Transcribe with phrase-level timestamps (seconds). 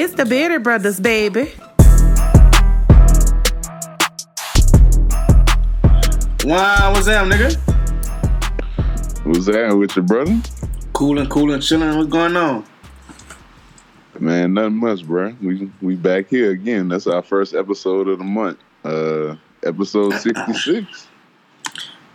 [0.00, 1.50] It's the Bearded Brothers, baby.
[6.44, 7.56] Wow, what's up, nigga?
[9.26, 10.40] What's that with your brother?
[10.92, 11.96] Coolin', coolin', chillin'.
[11.96, 12.64] What's going on?
[14.20, 15.34] Man, nothing much, bro.
[15.42, 16.86] We we back here again.
[16.86, 18.60] That's our first episode of the month.
[18.84, 21.08] Uh episode sixty six.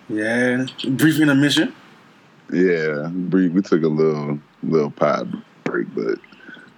[0.07, 1.75] Yeah, brief intermission.
[2.49, 6.17] Yeah, we, we took a little little pod break, but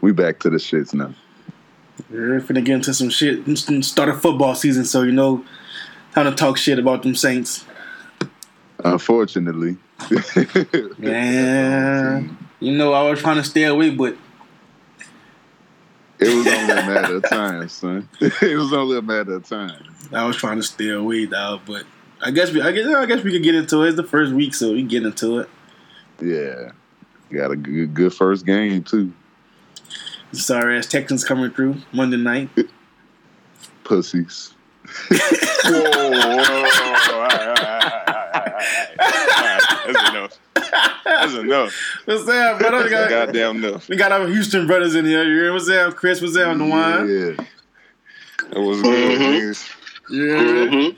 [0.02, 1.13] we back to the shits now.
[2.09, 3.45] We're finna get into some shit.
[3.84, 5.45] Start a football season, so you know
[6.13, 7.66] how to talk shit about them Saints.
[8.84, 9.77] Unfortunately,
[10.98, 14.17] Man, you know I was trying to stay away, but
[16.20, 18.09] it was only a matter of time, son.
[18.22, 19.84] it was only a matter of time.
[20.12, 21.62] I was trying to stay away, dog.
[21.66, 21.86] But
[22.22, 23.89] I guess we, I guess, I guess we could get into it.
[23.89, 25.50] It's the first week, so we get into it.
[26.22, 26.72] Yeah,
[27.31, 29.14] got a good good first game too.
[30.31, 32.50] Sorry ass Texans coming through Monday night.
[33.84, 34.54] Pussies.
[35.09, 35.20] Whoa,
[35.70, 39.62] whoa, whoa, all right, all right, all right, all right.
[39.88, 40.34] That's enough.
[41.06, 41.73] That's enough.
[42.06, 42.84] What's up, brother?
[42.84, 43.88] We got, Goddamn enough.
[43.90, 45.23] we got our Houston brothers in here.
[45.23, 46.22] You hear what's up, Chris?
[46.22, 47.08] What's up, the wine?
[47.10, 47.36] Yeah.
[48.50, 49.72] That was good, Mhm.
[50.10, 50.38] Yeah.
[50.76, 50.95] Mm-hmm.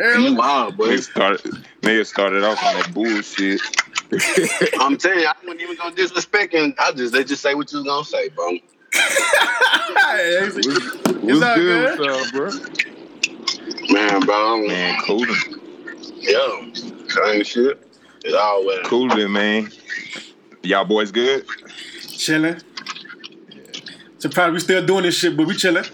[0.00, 0.88] You wild, boy.
[0.88, 1.40] Niggas started,
[1.82, 3.60] niggas started off on that bullshit.
[4.80, 6.74] I'm telling you, I wasn't even gonna disrespect him.
[6.78, 8.50] I just they just say what you was gonna say, bro.
[8.92, 10.86] Hey, What's, Is
[11.22, 11.98] what's that good, good?
[11.98, 13.92] with y'all, bro?
[13.92, 14.66] Man, bro.
[14.66, 15.36] Man, cooling.
[16.16, 16.72] Yo,
[17.08, 17.86] same shit.
[18.24, 19.70] It's always Cooling, man.
[20.62, 21.46] Y'all boys good?
[22.08, 22.60] chilling.
[24.18, 25.84] Surprised we still doing this shit, but we chilling.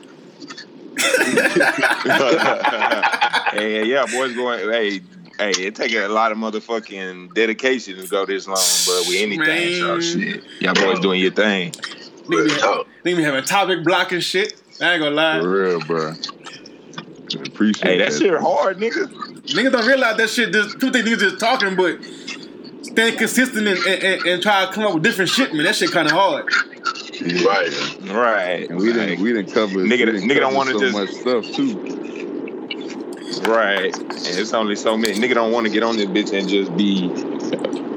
[3.52, 4.60] hey, yeah, boys going.
[4.70, 5.00] Hey,
[5.38, 9.81] hey, it take a lot of motherfucking dedication to go this long, but with anything,
[9.81, 10.00] so Man.
[10.00, 10.44] shit.
[10.60, 11.72] Y'all boys doing your thing.
[11.72, 12.86] Nigga real be, talk.
[13.04, 14.60] nigga be having topic blocking shit.
[14.81, 15.41] I ain't gonna lie.
[15.41, 16.12] For real, bro.
[17.47, 18.19] Appreciate Hey, that that.
[18.19, 19.06] shit hard, nigga.
[19.47, 20.53] Niggas don't realize that shit.
[20.53, 21.98] Just people think niggas just talking, but
[22.84, 25.65] staying consistent and, and, and, and try to come up with different shit, man.
[25.65, 26.47] That shit kind of hard.
[27.20, 27.44] Yeah.
[27.46, 28.00] Right.
[28.10, 28.70] Right.
[28.70, 31.44] And we didn't we didn't cover Nigga- didn't nigga don't wanna so just- much stuff
[31.54, 31.94] too.
[33.46, 33.96] Right.
[33.96, 35.14] And it's only so many.
[35.14, 37.08] Nigga don't want to get on this bitch and just be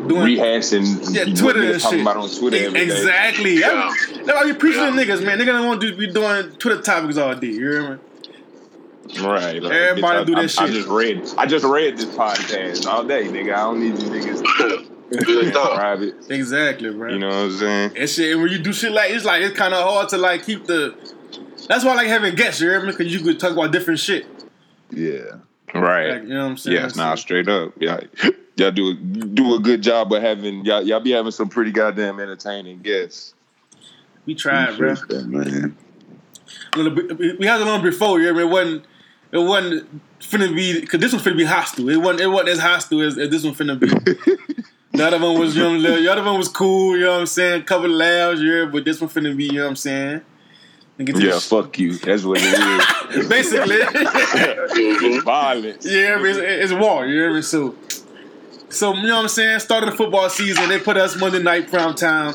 [0.07, 2.01] Doing rehashing yeah, Twitter niggas and talking shit.
[2.07, 2.83] about on Twitter every day.
[2.85, 3.59] exactly.
[3.59, 3.93] Yeah.
[4.25, 5.03] That's why we preaching to Yeah.
[5.15, 5.39] niggas, man.
[5.39, 7.47] Nigga don't want to be doing Twitter topics all day.
[7.47, 7.97] You hear me?
[9.21, 9.61] Right.
[9.61, 10.61] Like, Everybody bitch, I, do that I, shit.
[10.61, 11.29] I just read.
[11.37, 13.53] I just read this podcast all day, nigga.
[13.53, 15.75] I don't need you niggas Real talk.
[15.75, 16.15] private.
[16.29, 17.11] Exactly, bro.
[17.11, 17.91] You know what I'm saying?
[17.97, 20.17] And shit, and when you do shit like it's like it's kind of hard to
[20.17, 20.95] like keep the.
[21.67, 22.61] That's why I like having guests.
[22.61, 22.91] You hear me?
[22.91, 24.25] Because you could talk about different shit.
[24.89, 25.37] Yeah.
[25.73, 26.11] Right.
[26.11, 26.77] Like, you know what I'm saying?
[26.77, 27.73] Yeah, nah, straight up.
[27.79, 28.01] Yeah,
[28.57, 32.19] y'all do do a good job of having y'all y'all be having some pretty goddamn
[32.19, 33.33] entertaining guests.
[34.25, 34.93] we tried, bro.
[34.93, 35.77] Appreciate that, man.
[36.73, 38.19] A little bit, we had it on before.
[38.19, 38.43] You hear me?
[38.43, 38.85] It wasn't.
[39.31, 41.89] It wasn't finna be because this one finna be hostile.
[41.89, 42.21] It wasn't.
[42.21, 43.87] It wasn't as hostile as, as this one finna be.
[44.91, 46.97] the other one was, you know, the other one was cool.
[46.97, 47.63] You know what I'm saying?
[47.63, 48.65] Couple laughs, yeah.
[48.65, 50.21] But this one finna be, you know what I'm saying?
[50.97, 51.97] Get Yeah, the fuck you.
[51.97, 53.27] That's what it is.
[53.29, 53.77] basically.
[53.77, 55.05] Mm-hmm.
[55.05, 55.85] it's violence.
[55.85, 57.05] Yeah, it's, it's war.
[57.05, 57.41] You hear me?
[57.41, 57.75] So,
[58.69, 59.59] so you know what I'm saying?
[59.59, 60.69] Started the football season.
[60.69, 62.33] They put us Monday night prime time.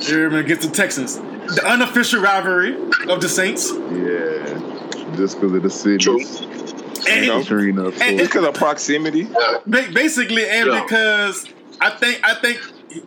[0.00, 0.40] hear me?
[0.40, 1.16] Against the Texans.
[1.16, 2.74] The unofficial rivalry
[3.08, 3.70] of the Saints.
[3.72, 5.14] Yeah.
[5.16, 6.04] Just because of the cities.
[6.04, 6.85] True.
[7.08, 7.40] And, You know?
[7.40, 9.28] Featuring up And- Because of proximity.
[9.68, 10.82] basically, and Yeah.
[10.82, 11.44] because
[11.80, 12.60] I think I think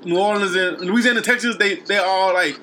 [0.05, 2.59] New Orleans and Louisiana, Texas, they they all like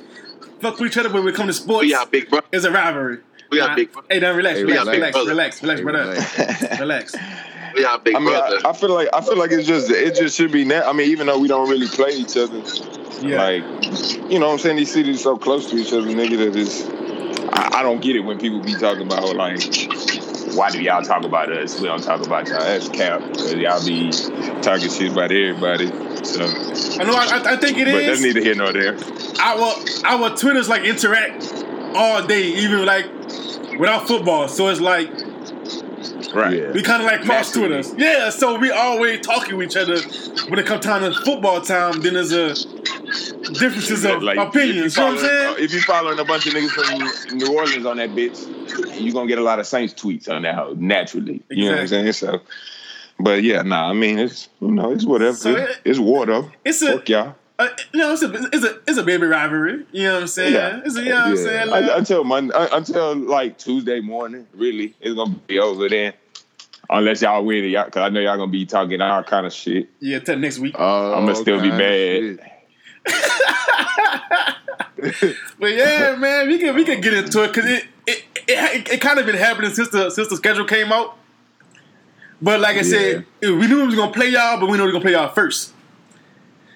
[0.61, 2.41] fuck with each other, when we come to sports, Yeah, big bro.
[2.53, 3.19] it's a rivalry.
[3.51, 4.03] We got Nah, big bro.
[4.11, 5.29] Hey, now relax, Hey, relax, relax, relax, brother.
[5.31, 6.81] relax, relax, Hey, relax.
[6.81, 7.17] relax.
[7.77, 8.59] We got big I mean, I, brother.
[8.65, 10.65] I feel like I feel like it's just it just should be.
[10.65, 12.63] Na- I mean, even though we don't really play each other,
[13.21, 13.65] Yeah, like
[14.31, 16.39] you know, what I'm saying these cities are so close to each other, nigga.
[16.39, 16.87] That is,
[17.53, 19.61] I, I don't get it when people be talking about like,
[20.57, 21.79] why do y'all talk about us?
[21.81, 22.59] We don't talk about y'all.
[22.61, 24.11] That's cap because y'all be
[24.63, 25.87] talking shit about everybody.
[26.25, 26.45] So,
[27.01, 27.15] I know.
[27.15, 28.23] I, I- I think it but that's is.
[28.23, 28.97] neither here nor there.
[29.41, 29.75] our
[30.05, 31.65] our Twitters like interact
[31.95, 33.07] all day, even like
[33.79, 34.49] without football.
[34.49, 35.11] So it's like
[36.35, 36.59] Right.
[36.59, 36.73] Yeah.
[36.73, 37.83] we kind of like cross Naturally.
[37.83, 37.95] Twitters.
[37.97, 39.97] Yeah, so we always talking with each other.
[40.51, 42.55] When it comes time to football time, then there's a
[43.53, 44.97] differences of Like, opinions.
[44.97, 45.65] If You you, know what I'm following, saying?
[45.65, 46.71] if you following a bunch of niggas
[47.29, 50.43] from New Orleans on that bitch, you're gonna get a lot of Saints tweets on
[50.43, 51.43] that hoe naturally.
[51.51, 52.13] You know what I'm saying?
[52.13, 52.41] So,
[53.19, 53.91] but yeah, nah.
[53.91, 55.37] I mean, it's you know, it's whatever.
[55.37, 56.51] So it- it's war though.
[56.65, 57.35] It's a- Fuck y'all.
[57.59, 59.87] Uh, you know, it's a, it's a it's a baby rivalry.
[59.91, 60.53] You know what I'm saying?
[60.53, 60.83] Yeah.
[60.85, 61.43] It's a, you know what I'm Yeah.
[61.43, 61.61] saying?
[61.73, 66.13] I, Like, until Monday, uh, until like Tuesday morning, really, it's gonna be over then.
[66.91, 69.53] Unless y'all win it, y'all, cause I know y'all gonna be talking all kind of
[69.55, 69.89] shit.
[70.01, 70.77] yeah, till next week.
[70.79, 72.37] Oh, I'ma still be okay.
[72.39, 72.53] mad.
[75.13, 75.37] Shit.
[75.59, 79.01] But yeah, man, we can we can get into it because it it, it it
[79.01, 81.17] kind of been happening since the since the schedule came out.
[82.41, 84.87] But like I said, we knew we was gonna play y'all, but we knew we
[84.87, 85.73] were gonna play y'all first,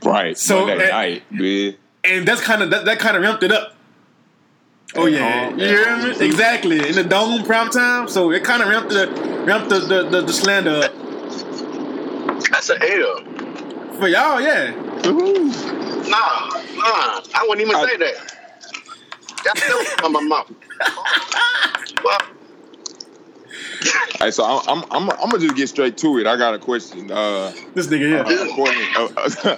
[0.03, 0.37] Right.
[0.39, 1.75] So, Monday uh, night, man.
[2.05, 3.75] and that's kind of that, that kind of ramped it up.
[4.95, 6.27] Oh yeah, home, you hear me?
[6.27, 9.07] Exactly in the dome prime time, so it kind of ramped the
[9.47, 10.93] ramped the the, the, the slander up
[12.51, 13.25] That's an L.
[13.99, 14.41] for y'all.
[14.41, 14.73] Yeah,
[15.05, 17.23] Nah, nah.
[17.35, 18.37] I wouldn't even I- say that.
[19.45, 20.51] That's still from my mouth.
[22.05, 22.19] Well,
[24.21, 26.27] Hey, so I'm, I'm, I'm, I'm gonna just get straight to it.
[26.27, 27.11] I got a question.
[27.11, 28.49] Uh, this nigga here.
[28.49, 29.57] according, uh,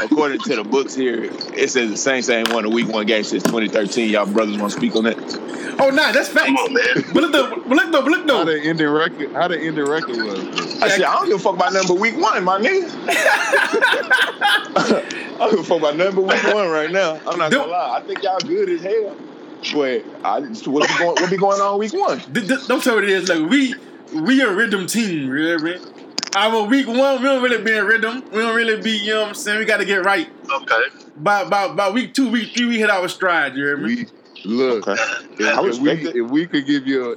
[0.04, 3.22] according to the books here, it says the Saints ain't won a week one game
[3.22, 4.10] since 2013.
[4.10, 5.16] Y'all brothers want to speak on that?
[5.78, 6.46] Oh nah, that's facts.
[6.46, 7.04] come on, man.
[7.14, 9.32] But look though, but look though, but look How the ending record?
[9.32, 10.82] How the ending record was?
[10.82, 12.90] I said I don't give a fuck about nothing but week one, my nigga.
[14.76, 17.20] I don't give a fuck about nothing but week one right now.
[17.26, 17.98] I'm not gonna lie.
[17.98, 19.16] I think y'all good as hell.
[19.74, 22.20] But I just, what be going what be going on week one?
[22.20, 23.28] Th- th- don't tell me it is.
[23.28, 23.74] Like we
[24.14, 25.78] we a rhythm team, you hear me?
[26.34, 28.22] Our week one, we don't really be in rhythm.
[28.30, 29.58] We don't really be, you know what I'm saying?
[29.58, 30.28] We got to get right.
[30.48, 30.82] Okay.
[31.16, 33.96] By, by, by week two, week three, we hit our stride, you hear me?
[33.96, 34.06] We
[34.44, 34.86] look.
[34.86, 35.02] Okay.
[35.40, 37.16] If, if we if we could give you a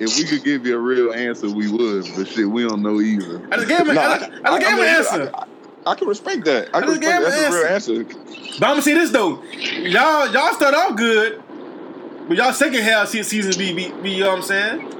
[0.00, 2.06] if we could give you a real answer, we would.
[2.16, 3.46] But shit, we don't know either.
[3.50, 5.30] I just gave him, No, I, I, just gave him an answer.
[5.34, 5.44] I,
[5.90, 6.68] I can respect that.
[6.74, 7.56] I can just gave respect him that.
[7.56, 8.58] an That's a real answer.
[8.58, 11.42] But I'm gonna say this though, y'all y'all start off good,
[12.32, 14.90] but y'all second half se- season be, be, be you know what I'm saying?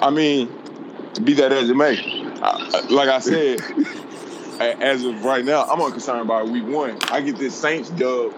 [0.00, 0.52] I mean,
[1.24, 1.96] be that as it may.
[2.42, 3.62] I, like I said,
[4.60, 6.98] as of right now, I'm unconcerned about week one.
[7.04, 8.34] I get this Saints dub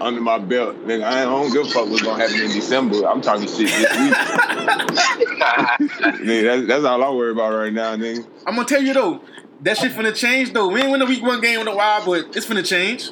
[0.00, 0.76] under my belt.
[0.86, 3.06] Nigga, I don't give a fuck what's gonna happen in December.
[3.06, 4.14] I'm talking shit this week.
[6.24, 8.26] nigga, that's, that's all I worry about right now, nigga.
[8.46, 9.20] I'm gonna tell you though,
[9.60, 10.68] that shit finna change though.
[10.68, 13.10] We ain't win a week one game in a while, but it's finna change.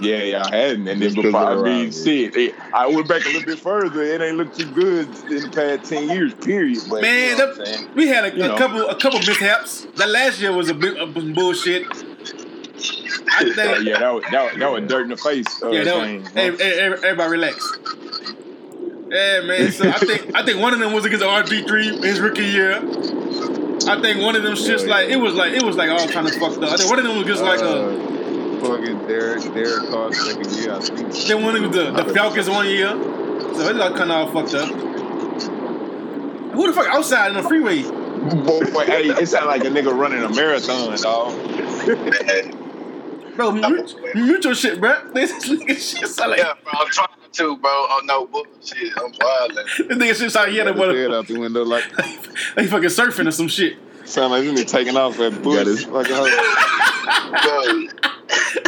[0.00, 0.88] Yeah, yeah, I hadn't.
[0.88, 3.28] And then Just 'cause before I they're mean, around, shit, it, I went back a
[3.28, 4.02] little bit further.
[4.02, 6.78] It ain't looked too good in the past 10 years, period.
[6.88, 9.86] But, Man, you know what that- we had a, a couple a couple mishaps.
[9.96, 11.86] That last year was a bit of bullshit.
[13.32, 15.62] I think Uh, yeah, that was, that, was, that was dirt in the face.
[15.62, 17.78] Uh, Yeah, that thing, was, hey, hey, everybody relax.
[19.10, 19.72] Yeah, man.
[19.72, 22.76] So I think I think one of them was against RG three his rookie year.
[23.88, 26.06] I think one of them shits Yeah, like it was like it was like all
[26.06, 26.70] kind of fucked up.
[26.72, 28.19] I think one of them was just like a uh,
[28.60, 30.72] fucking Derek Derek Carr second year.
[30.74, 31.12] I think.
[31.12, 32.88] then one of them the, the Falcons one year.
[32.90, 34.68] So it's like kind of all fucked up.
[36.52, 37.82] Who the fuck outside in the freeway?
[37.82, 42.56] Boy, boy, hey, it sounded like a nigga running a marathon, dog.
[43.36, 45.10] Bro, mute, mute your shit, bro.
[45.14, 46.72] This nigga shit sound like yeah, bro.
[46.74, 47.70] I'm trying to, bro.
[47.70, 48.92] Oh no bullshit.
[48.98, 49.52] I'm wild.
[49.54, 51.84] this nigga shit sound like he had a head out the window like
[52.56, 53.78] like fucking surfing or some shit.
[54.10, 55.66] Sound like this nigga taking off at Got bush.
[55.66, 56.26] his- Like, uh,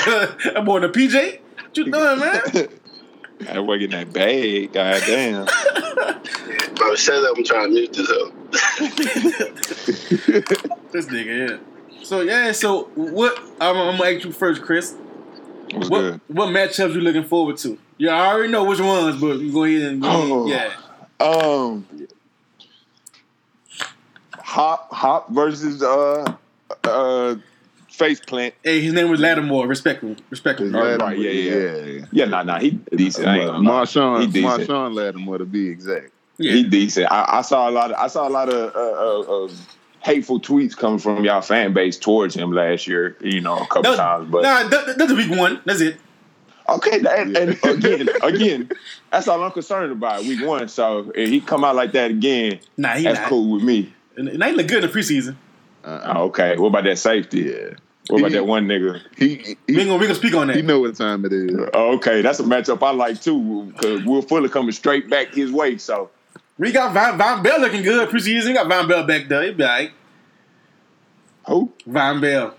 [0.04, 1.40] Bro, I'm on the PJ.
[1.40, 2.40] What you doing, man?
[3.40, 5.46] that boy getting that bag, goddamn.
[6.76, 7.36] bro, shut up.
[7.36, 8.32] I'm trying to mute this up.
[10.92, 11.56] This nigga, yeah.
[12.04, 13.38] So yeah, so what?
[13.60, 14.94] I'm, I'm gonna ask you first, Chris.
[15.72, 16.20] What's What good?
[16.28, 17.78] what matchups you looking forward to?
[17.96, 20.46] Yeah, I already know which ones, but you go ahead and go Oh.
[20.46, 20.70] yeah.
[21.18, 21.86] Um,
[24.52, 26.34] Hop, Hop versus uh,
[26.84, 27.36] uh,
[27.88, 28.54] Face Plant.
[28.62, 29.66] Hey, his name was Lattimore.
[29.66, 30.14] Respect him.
[30.28, 30.74] Respect him.
[30.76, 31.74] Right, right, yeah, yeah.
[31.76, 32.04] yeah.
[32.12, 33.26] Yeah, nah, nah, he decent.
[33.26, 33.66] I ain't gonna.
[33.66, 34.68] Marshon, He decent.
[34.68, 36.10] Marshon Lattimore to be exact.
[36.36, 36.52] Yeah.
[36.52, 37.10] He decent.
[37.10, 37.92] I, I saw a lot.
[37.92, 39.48] Of, I saw a lot of uh, uh, uh,
[40.00, 43.16] hateful tweets coming from y'all fan base towards him last year.
[43.22, 44.30] You know, a couple That- times.
[44.30, 45.62] But nah, that, that's week one.
[45.64, 45.96] That's it.
[46.68, 48.70] okay, that, and again, again,
[49.10, 50.24] that's all I'm concerned about.
[50.24, 50.68] Week one.
[50.68, 53.28] So if he come out like that again, Nah, he that's not.
[53.30, 53.94] cool with me.
[54.16, 55.36] And and they look good in the preseason.
[55.84, 56.56] Uh, okay.
[56.56, 57.40] What about that safety?
[57.40, 57.74] yeah,
[58.08, 59.00] What about He- that one nigga?
[59.16, 60.56] he We he, gonna we gonna speak on that.
[60.56, 61.50] he know what time it is.
[61.74, 63.72] Oh, okay, that's a matchup I like too.
[63.74, 65.78] Because Will Fuller coming straight back his way.
[65.78, 66.10] So
[66.58, 68.46] we got Von, Vonn Bell looking good preseason.
[68.48, 69.42] We got Vonn Bell back there.
[69.42, 69.90] He be alright.
[71.48, 71.72] who?
[71.88, 72.54] Vonn Bell.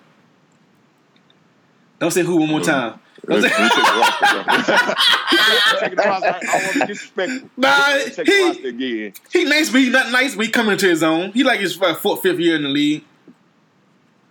[1.99, 2.99] Don't say who one more time.
[3.25, 5.79] Don't Let's- say- let's take the roster, bro.
[5.79, 6.27] Take the roster.
[6.27, 7.49] I want to be disrespectful.
[7.57, 9.13] Nah, the he- roster again.
[9.31, 10.35] He nice, but he not nice.
[10.35, 11.31] But he coming into his own.
[11.31, 13.05] He like his uh, fourth, fifth year in the league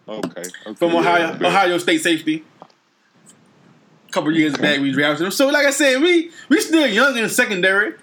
[0.08, 0.42] Okay.
[0.66, 0.74] okay.
[0.74, 1.46] from Ohio, Yeah.
[1.48, 2.44] Ohio State safety.
[4.08, 5.30] A couple years back, we drafted him.
[5.32, 7.94] So, like I said, we we still young in secondary,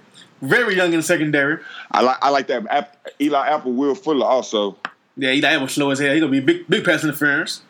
[0.42, 1.60] very young in secondary.
[1.92, 4.78] I like I like that App, Eli Apple, Will Fuller also.
[5.18, 6.14] Yeah, that was slow as hell.
[6.14, 7.62] He gonna be big, big pass interference.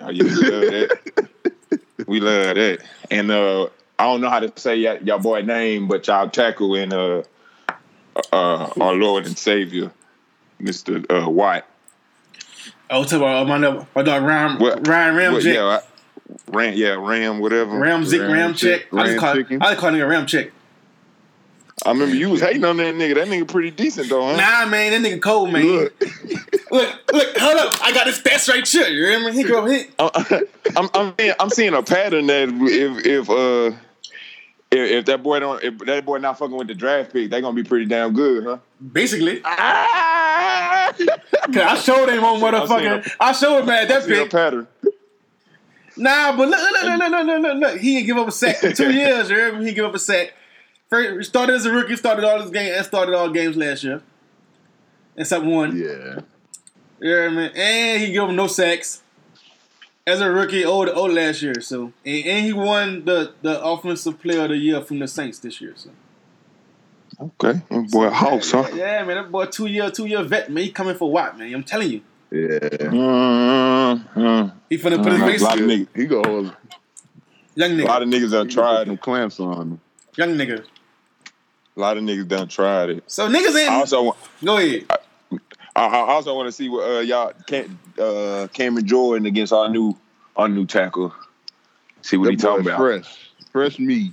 [0.00, 1.28] Oh, we love that.
[2.06, 2.78] we love that.
[3.10, 3.64] And uh,
[3.98, 7.22] I don't know how to say y'all, y'all boy name, but y'all tackle in uh,
[8.32, 9.90] uh, our Lord and Savior,
[10.58, 11.66] Mister uh, Watt.
[12.88, 13.58] Oh, to my my,
[13.94, 15.50] my dog Ryan What- Ryan Well, Ramsey.
[15.52, 15.80] yeah, I,
[16.48, 17.78] Ram, yeah, Ram, whatever.
[17.78, 18.86] Ram Zick, Ram Ram check.
[18.92, 19.62] I just Ram call chicken.
[19.62, 20.50] I just call nigga Ram check.
[21.84, 23.16] I remember you was hating on that nigga.
[23.16, 24.36] That nigga pretty decent though, huh?
[24.36, 25.64] Nah, man, that nigga cold, man.
[25.66, 25.98] Look,
[26.70, 27.74] Look, look, hold up.
[27.84, 28.88] I got his stats right here.
[28.88, 29.30] You remember?
[29.30, 29.90] He go hit.
[29.98, 30.10] I'm,
[30.76, 33.76] I'm, I'm, seeing, I'm seeing a pattern that if if uh
[34.72, 37.40] if, if that boy don't if that boy not fucking with the draft pick, they
[37.40, 38.58] gonna be pretty damn good, huh?
[38.92, 39.40] Basically.
[39.44, 40.92] Ah!
[40.96, 43.12] Cause I showed him on I seen motherfucker.
[43.20, 44.30] I showed him at that See a pick.
[44.32, 44.66] pattern.
[45.96, 47.80] Nah, but look, look, look, look, look, look, look, look.
[47.80, 49.30] He didn't give up a sack for two years.
[49.30, 49.66] You hear me?
[49.66, 50.34] He give up a sack.
[50.90, 54.02] First, started as a rookie, started all his games, and started all games last year.
[55.16, 55.76] Except one.
[55.76, 56.20] yeah.
[57.00, 57.50] You hear me?
[57.54, 59.02] And he gave him no sacks.
[60.06, 61.60] As a rookie, old, old last year.
[61.60, 65.40] So, and, and he won the, the offensive player of the year from the Saints
[65.40, 65.74] this year.
[65.76, 65.90] So,
[67.18, 68.68] Okay, that boy Hawks, huh?
[68.74, 70.64] yeah, man, that boy two year, two year vet, man.
[70.64, 71.52] He coming for what, man?
[71.54, 72.58] I'm telling you, Yeah.
[72.90, 74.58] Mm-hmm.
[74.68, 75.26] he finna put his Mhm.
[75.26, 75.42] face.
[75.42, 75.88] Lot of niggas.
[75.96, 76.52] He go hold
[77.54, 79.00] Young A lot of niggas done tried some it.
[79.00, 79.80] clamps on him.
[80.16, 80.62] young nigga.
[81.76, 83.04] A lot of niggas done tried it.
[83.06, 83.70] So niggas ain't.
[83.70, 84.18] I also want.
[84.44, 84.84] go ahead.
[85.76, 89.68] I, I also want to see what uh, y'all Cam, uh, Cameron Jordan against our
[89.68, 89.96] new
[90.36, 91.14] our new tackle.
[92.02, 92.78] See what That he talking about.
[92.78, 93.30] fresh.
[93.52, 94.12] Fresh meat.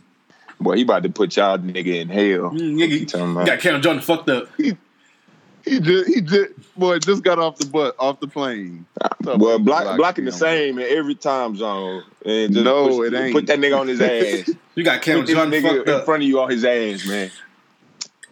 [0.60, 2.51] Boy, he about to put y'all nigga in hell.
[2.51, 3.46] Mm, What he talking you about?
[3.48, 4.50] got Cameron Jordan fucked up.
[4.58, 8.86] He just he just boy just got off the butt off the plane.
[9.24, 12.03] Well, block, Block blocking the same in every time zone.
[12.25, 13.34] And No, push- it ain't.
[13.34, 14.01] Put that nigga on his
[14.48, 14.53] ass.
[14.75, 16.05] You got Cameron Jordan nigga fucked in up.
[16.05, 17.32] front of you on his ass, man.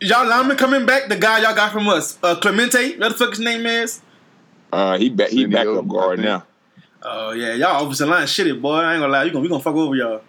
[0.02, 1.08] Y'all lineman coming back.
[1.10, 2.98] The guy y'all got from us, uh, Clemente.
[2.98, 4.02] What the fuck his name is?
[4.74, 5.30] Uh, he back.
[5.30, 6.44] He back up guard now.
[7.04, 8.74] Oh yeah, y'all offensive line shitty, boy.
[8.76, 9.24] I ain't gonna lie.
[9.24, 10.22] You gonna we gonna fuck over y'all.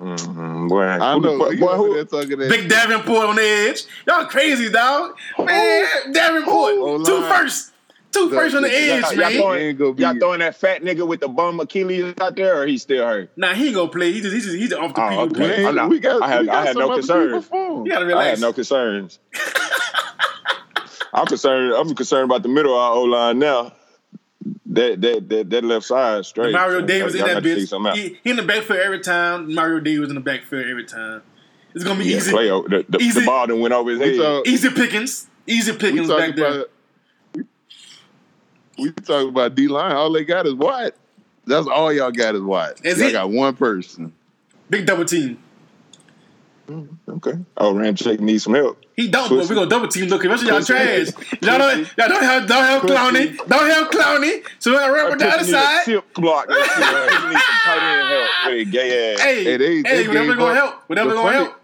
[0.00, 0.68] Mm-hmm.
[0.68, 1.38] Boy, I who the know.
[1.38, 2.50] fuck- he boy, who, there talking that.
[2.50, 3.84] Big Davenport on the edge.
[4.06, 5.16] Y'all crazy, dog.
[5.38, 6.74] Man, Davenport.
[6.76, 7.30] Oh, two line.
[7.30, 7.70] first.
[8.14, 9.32] Two The- first on the the- edge, y'all, y'all man.
[9.40, 12.66] throwing, gonna be- y'all throwing that fat nigga with the bum Achilles out there, or
[12.66, 13.30] he still hurt?
[13.36, 14.12] Nah, he ain't gonna play.
[14.12, 15.38] He just, he just, he's off the Oh, preview okay.
[15.48, 17.26] Man, I'm not- we got, I had- we got I had no concerns.
[17.26, 17.86] people for him.
[17.86, 19.18] You gotta I had no concerns.
[21.12, 21.74] I'm concerned.
[21.74, 23.72] I'm concerned about the middle of our O line now.
[24.66, 26.52] That that that that left side straight.
[26.52, 27.94] Mario So, Davis in that bitch.
[27.94, 29.54] He, he in the backfield every time.
[29.54, 31.22] Mario Davis in the backfield every time.
[31.74, 32.30] It's gonna be Yeah, easy.
[32.32, 34.24] play the, the, easy- the ball done went over his We head.
[34.24, 35.28] talk, Easy pickings.
[35.46, 36.64] Easy pickings talk back there.
[38.78, 39.92] We talk about D line.
[39.92, 40.94] All they got is Watt.
[41.46, 42.80] That's all y'all got is Watt.
[42.84, 43.12] Is y'all it?
[43.12, 44.12] got one person.
[44.70, 45.38] Big double team.
[46.66, 47.34] Mm, okay.
[47.58, 48.80] Oh, Ramczyk needs some help.
[48.96, 50.24] He don't, but we gonna double team look.
[50.24, 51.08] Of y'all trash.
[51.42, 54.42] Y'all don't, y'all don't have, don't have Clowney, don't have Clowney.
[54.60, 55.84] So we gotta run with the other Pussy side.
[55.84, 56.46] Tip block.
[56.48, 57.20] That shit, man.
[57.22, 59.20] He need some tight end help with gay ass.
[59.20, 61.60] Hey, Hey, hey, they- they whatever gonna help, whatever gonna funny- help.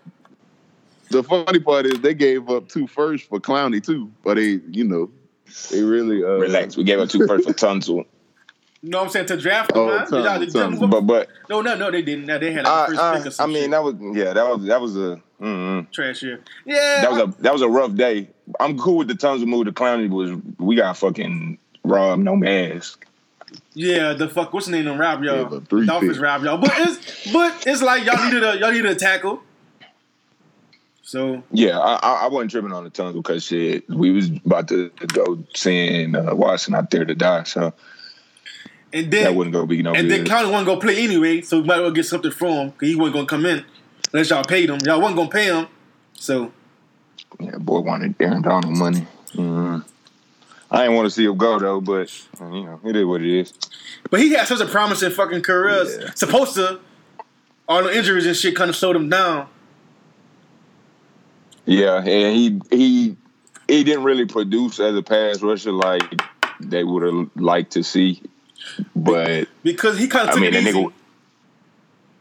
[1.10, 4.84] The funny part is they gave up two first for Clowney too, but they, you
[4.84, 5.10] know,
[5.70, 6.76] they really uh, Relax.
[6.76, 8.06] We gave up two first for Tunsil.
[8.82, 9.26] You know what I'm saying?
[9.26, 10.06] To draft them, Oh, man.
[10.06, 10.88] Tom, Y'all did- Tom.
[10.88, 12.24] But but No, no, no, they didn't.
[12.24, 13.70] No, they had like I, first I, pick or I mean shit.
[13.72, 16.40] that was yeah that was that was a mm, trash year.
[16.64, 18.30] Yeah, that was a that was a rough day.
[18.58, 19.66] I'm cool with the Tunsil move.
[19.66, 23.04] The Clowney was we got fucking Rob no mask.
[23.74, 24.14] yeah.
[24.14, 24.86] The fuck, what's the name?
[24.86, 25.44] Of them rob y'all.
[25.44, 26.56] but three Dolphins rob y'all.
[26.56, 29.42] But it's but it's like y'all needed a y'all needed a tackle.
[31.10, 34.90] So Yeah, I, I, wasn't tripping on the Tunsil because shit we was about to
[35.08, 37.42] go send uh, Watson out there to die.
[37.42, 37.74] So
[38.92, 40.24] and then that wouldn't go be no and then.
[40.24, 42.90] Clowney wasn't gonna play anyway, so we might as well get something from him because
[42.90, 43.64] he wasn't gonna come in
[44.12, 44.78] unless y'all paid him.
[44.84, 45.66] Y'all wasn't gonna pay him,
[46.14, 46.52] so
[47.40, 49.04] Yeah, boy wanted Aaron Donald money.
[49.34, 49.84] Mm.
[50.70, 52.08] I didn't want to see him go though, but
[52.40, 53.52] you know it is what it is.
[54.12, 55.82] but he had such a promising fucking career.
[56.02, 56.14] Yeah.
[56.14, 56.78] Supposed to
[57.68, 59.48] all the injuries and shit kind of slowed him down.
[61.66, 63.16] Yeah, and he he
[63.68, 66.02] he didn't really produce as a pass rusher like
[66.60, 68.22] they would have liked to see.
[68.94, 70.72] But Because he kind of I took mean, it easy.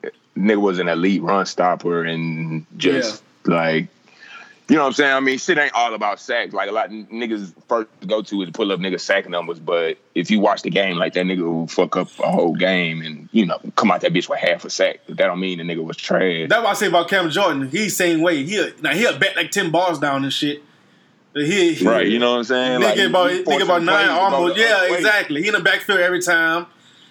[0.03, 3.87] nigga, nigga was an elite run stopper and just like.
[4.69, 5.13] You know what I'm saying?
[5.13, 6.53] I mean, shit ain't all about sacks.
[6.53, 9.97] Like a lot of niggas first go to is pull up niggas sack numbers, but
[10.13, 13.27] if you watch the game, like that nigga will fuck up a whole game and
[13.31, 14.99] you know come out that bitch with half a sack.
[15.07, 16.49] That don't mean the nigga was trash.
[16.49, 17.67] That's what I say about Cam Jordan.
[17.69, 18.43] He's same way.
[18.43, 20.61] He'll now he'll bet like ten balls down and shit.
[21.33, 22.81] He, he Right, you know what I'm saying?
[22.81, 24.57] Nigga Like, about nigga about nine almost.
[24.57, 24.97] Yeah, way.
[24.97, 25.41] exactly.
[25.41, 26.67] He in the backfield every time.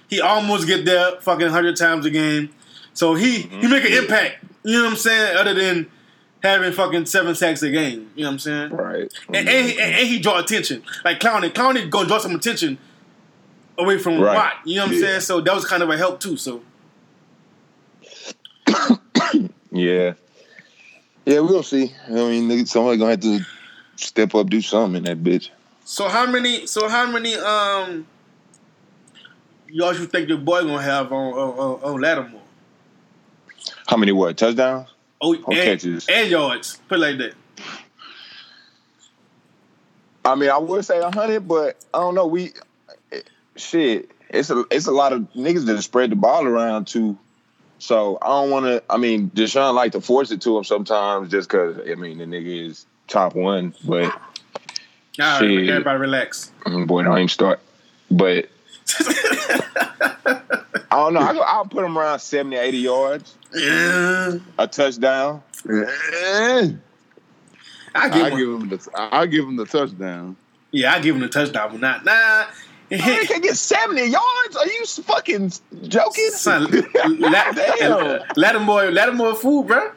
[0.08, 2.50] He almost get there fucking hundred times a game.
[2.94, 3.70] So he he mm-hmm.
[3.70, 4.44] make an impact.
[4.62, 5.36] You know what I'm saying?
[5.36, 5.90] Other than
[6.42, 8.11] having fucking seven sacks a game.
[8.14, 8.71] You know what I'm saying?
[8.71, 9.12] Right.
[9.28, 10.83] And, and, he, and, and he draw attention.
[11.04, 12.78] Like Clowney, Clowney gonna draw some attention
[13.76, 14.37] away from Right.
[14.37, 14.54] Watt.
[14.64, 15.21] You know what I'm saying?
[15.21, 16.37] So that was kind of a help too.
[16.37, 16.62] So
[19.73, 20.14] Yeah.
[21.25, 21.92] Yeah, we'll see.
[22.07, 23.40] I mean, somebody gonna have to
[23.97, 25.50] step up, do something in that bitch.
[25.85, 26.66] So how many?
[26.66, 27.35] So how many?
[27.35, 28.07] Um,
[29.68, 32.42] y'all should think your boy gonna have on on, on, on Lattimore?
[33.87, 34.88] How many what touchdowns?
[35.20, 36.06] Oh, Or and, catches.
[36.08, 36.78] and yards.
[36.88, 37.34] Put it like that.
[40.25, 42.26] I mean, I would say hundred, but I don't know.
[42.26, 42.52] We
[43.56, 44.10] shit.
[44.30, 47.16] It's a it's a lot of niggas that spread the ball around too.
[47.78, 48.82] So I don't want to.
[48.90, 51.78] I mean, Deshaun like to force it to him sometimes, just because.
[51.88, 54.12] I mean, the nigga is top one, but
[55.18, 55.68] right, Shit.
[55.70, 56.52] everybody relax.
[56.66, 57.60] mm, boy, don't even start.
[58.10, 58.50] But
[60.90, 61.21] I don't know.
[61.21, 64.38] I go, I'll put him around 70, 80 yards, yeah.
[64.59, 65.42] a touchdown.
[65.71, 66.71] Eh,
[67.95, 68.38] I give him.
[68.38, 70.37] give him the I give him the touchdown.
[70.71, 72.47] yeah, I give him the touchdown, but not nah.
[72.90, 74.57] He can get seventy yards.
[74.57, 75.52] Are you fucking
[75.88, 76.30] joking?
[76.30, 76.64] Son,
[77.18, 78.21] Lat- Damn.
[78.37, 79.90] Lattimore, Lattimore food, bro.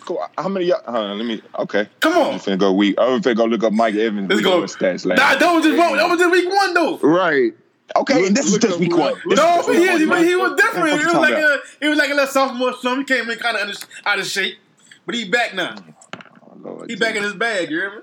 [0.00, 0.24] Cool.
[0.38, 0.66] How many?
[0.66, 1.42] Y'all, hold on, let me.
[1.58, 2.34] Okay, Come on.
[2.34, 2.94] I'm finna go week.
[2.96, 4.28] I'm finna go look up Mike Evans.
[4.30, 4.62] Let's go.
[4.62, 5.04] stats.
[5.04, 5.76] Nah, that was just.
[5.76, 6.98] That was just week one though.
[6.98, 7.54] Right.
[7.96, 9.12] Okay, Look- this is just up week who- one.
[9.14, 9.90] look This No, is but he, week
[10.22, 10.90] he, he was different.
[10.90, 11.42] What It was like about?
[11.42, 12.98] a, it was like a little sophomore slump.
[13.08, 14.58] He came in kind of out of shape,
[15.06, 15.74] but he back now.
[16.14, 17.70] Oh, Lord He back in his bag.
[17.70, 18.02] You hear me?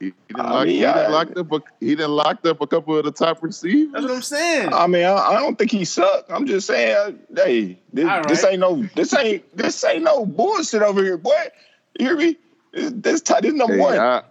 [0.00, 1.08] He, he done I locked, mean, he done yeah.
[1.08, 3.92] locked up a he done locked up a couple of the top receivers.
[3.92, 4.74] That's what I'm saying.
[4.74, 6.30] I mean, I, I don't think he sucked.
[6.32, 10.26] I'm just saying, uh, hey, this, All this ain't no, this ain't, this ain't no
[10.26, 11.32] bullshit over here, boy.
[11.98, 12.36] You hear me?
[12.72, 13.98] This, this, ti- this number Hey, one.
[13.98, 14.22] I,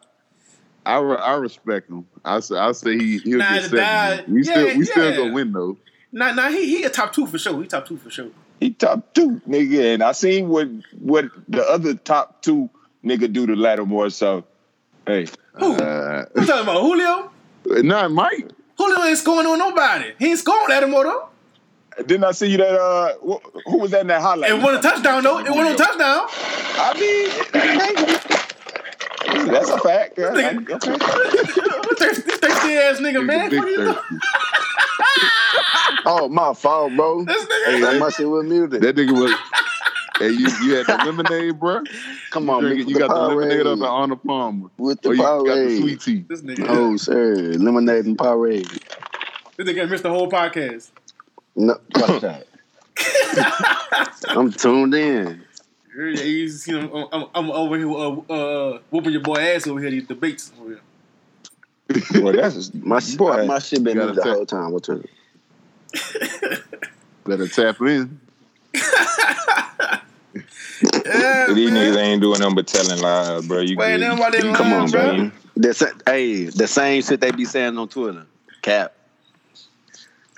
[0.85, 2.05] I, re- I respect him.
[2.25, 5.17] I say I say he he'll Nah, get guy- we still yeah, we still yeah.
[5.17, 5.77] gonna win though.
[6.11, 7.59] Nah, nah, he he a top two for sure.
[7.61, 8.27] He top two for sure.
[8.59, 10.67] He top two, nigga, and I seen what
[10.99, 12.69] what the other top two
[13.03, 14.09] nigga do to Lattimore.
[14.09, 14.45] So,
[15.07, 15.73] hey, Who?
[15.75, 17.31] Uh, I'm talking about Julio.
[17.83, 18.49] not Mike.
[18.77, 20.13] Julio ain't scoring on nobody.
[20.19, 21.29] He ain't scoring Lattimore though.
[22.05, 22.73] didn't I see you that?
[22.79, 23.13] Uh,
[23.65, 24.49] who was that in that highlight?
[24.51, 25.39] It wasn't a touchdown though.
[25.39, 26.27] It wasn't a touchdown.
[26.75, 28.19] I mean,
[29.51, 30.13] that's a fact.
[30.17, 30.97] Yeah, I- okay.
[31.97, 33.49] thirsty, thirsty ass nigga, man.
[33.49, 33.95] Big What you doing?
[36.05, 37.23] Oh, my fault, bro.
[37.23, 37.65] This nigga.
[37.65, 38.81] Hey, that must shit was muted.
[38.81, 39.31] That nigga was.
[40.19, 41.81] hey, you you had the lemonade, bro.
[42.31, 42.87] Come on, Drink man.
[42.87, 42.89] it.
[42.91, 44.69] You got the lemonade up at Arnold Palmer.
[44.77, 46.25] with the Or you got the sweet tea.
[46.27, 46.65] This nigga.
[46.67, 47.35] Oh, sir.
[47.35, 48.67] Lemonade and Powerade.
[49.55, 50.91] This nigga missed the whole podcast.
[51.55, 52.47] No, watch that.
[54.29, 55.43] I'm tuned in.
[55.95, 56.77] Yeah, you see.
[56.77, 59.91] I'm, I'm, I'm over here uh, uh, whooping your boy ass over here.
[59.91, 60.51] These debates.
[60.59, 62.23] Over here.
[62.23, 63.45] Well, that's just, My, sh- boy.
[63.45, 64.71] my shit been gotta muted the take- whole time.
[64.71, 65.05] What's it?
[67.25, 68.19] Better tap in.
[71.05, 71.93] Yeah, These man.
[71.93, 73.59] niggas ain't doing nothing but telling lies, bro.
[73.59, 74.09] You Man, good.
[74.11, 75.15] them why they lying, Come on, bro.
[75.17, 75.31] bro.
[75.55, 78.25] The, hey, the same shit they be saying on Twitter.
[78.61, 78.93] Cap.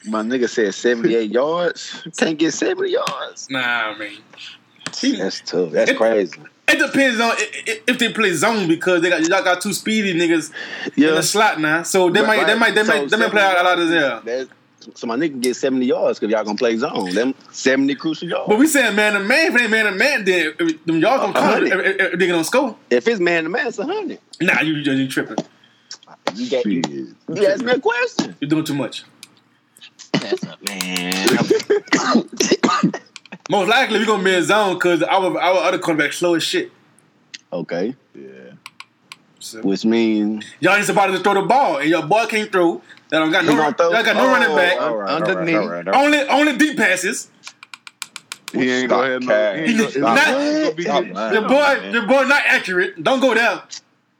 [0.07, 2.03] My nigga said 78 yards.
[2.17, 3.49] Can't get 70 yards.
[3.49, 4.17] Nah, man.
[4.99, 5.71] He- That's tough.
[5.71, 6.39] That's crazy.
[6.67, 9.71] It depends on i- i- if they play zone because they got y'all got two
[9.73, 10.51] speedy niggas
[10.97, 11.83] in the slot now.
[11.83, 13.89] So they might they might they So might they might play out a lot of
[13.89, 14.19] there.
[14.25, 14.47] That's-
[14.93, 17.11] So my nigga can get 70 yards because y'all gonna play zone.
[17.15, 18.47] Them 70 crucial yards.
[18.47, 20.53] But we saying man to man, if it ain't man to man, then
[20.85, 21.71] them y'all gonna come hundred.
[21.71, 22.75] if, if, if they gonna score.
[22.91, 24.19] if it's man to man, it's a 100.
[24.41, 25.37] Nah, you you, you tripping.
[26.35, 26.81] You got you,
[27.33, 28.35] you asked me a question.
[28.39, 29.03] You're doing too much.
[30.13, 31.27] That's a man.
[33.49, 36.71] Most likely we gonna be in zone because our our other quarterback slow as shit.
[37.53, 37.95] okay.
[38.15, 38.23] Yeah.
[39.39, 42.81] So, Which means y'all need somebody to throw the ball, and your boy can't throw.
[43.09, 44.81] That don't got no gonna throw- got no Oh, running back.
[44.81, 45.55] all right, underneath.
[45.55, 46.03] all right, all right.
[46.05, 47.29] Only only deep passes.
[48.51, 49.27] He ain't Stop gonna have no.
[49.27, 49.55] cash.
[49.57, 50.17] He ain't gonna, He- it's not-
[50.81, 51.33] Stop, man.
[51.33, 53.03] Your boy, your boy not accurate.
[53.03, 53.61] Don't go down.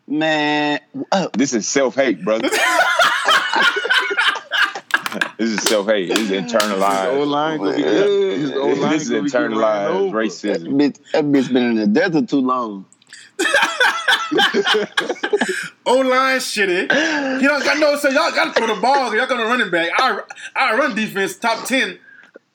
[0.07, 0.79] man,
[1.11, 2.47] uh, This is self hate, brother.
[5.37, 6.09] this is self hate.
[6.09, 7.13] This is His internalized.
[7.17, 7.83] O line gonna be.
[7.83, 7.93] Man.
[8.39, 10.21] His O line This is gonna be getting ran internalized over.
[10.23, 10.67] that racism.
[10.73, 12.85] bitch, that bitch been in the desert too long.
[15.87, 16.87] O line shitty.
[16.91, 17.39] Eh?
[17.39, 17.95] He don't got no.
[17.97, 19.15] So y'all got to throw the ball.
[19.15, 19.89] Y'all got to running back.
[19.97, 20.19] I
[20.55, 21.99] I run defense top ten.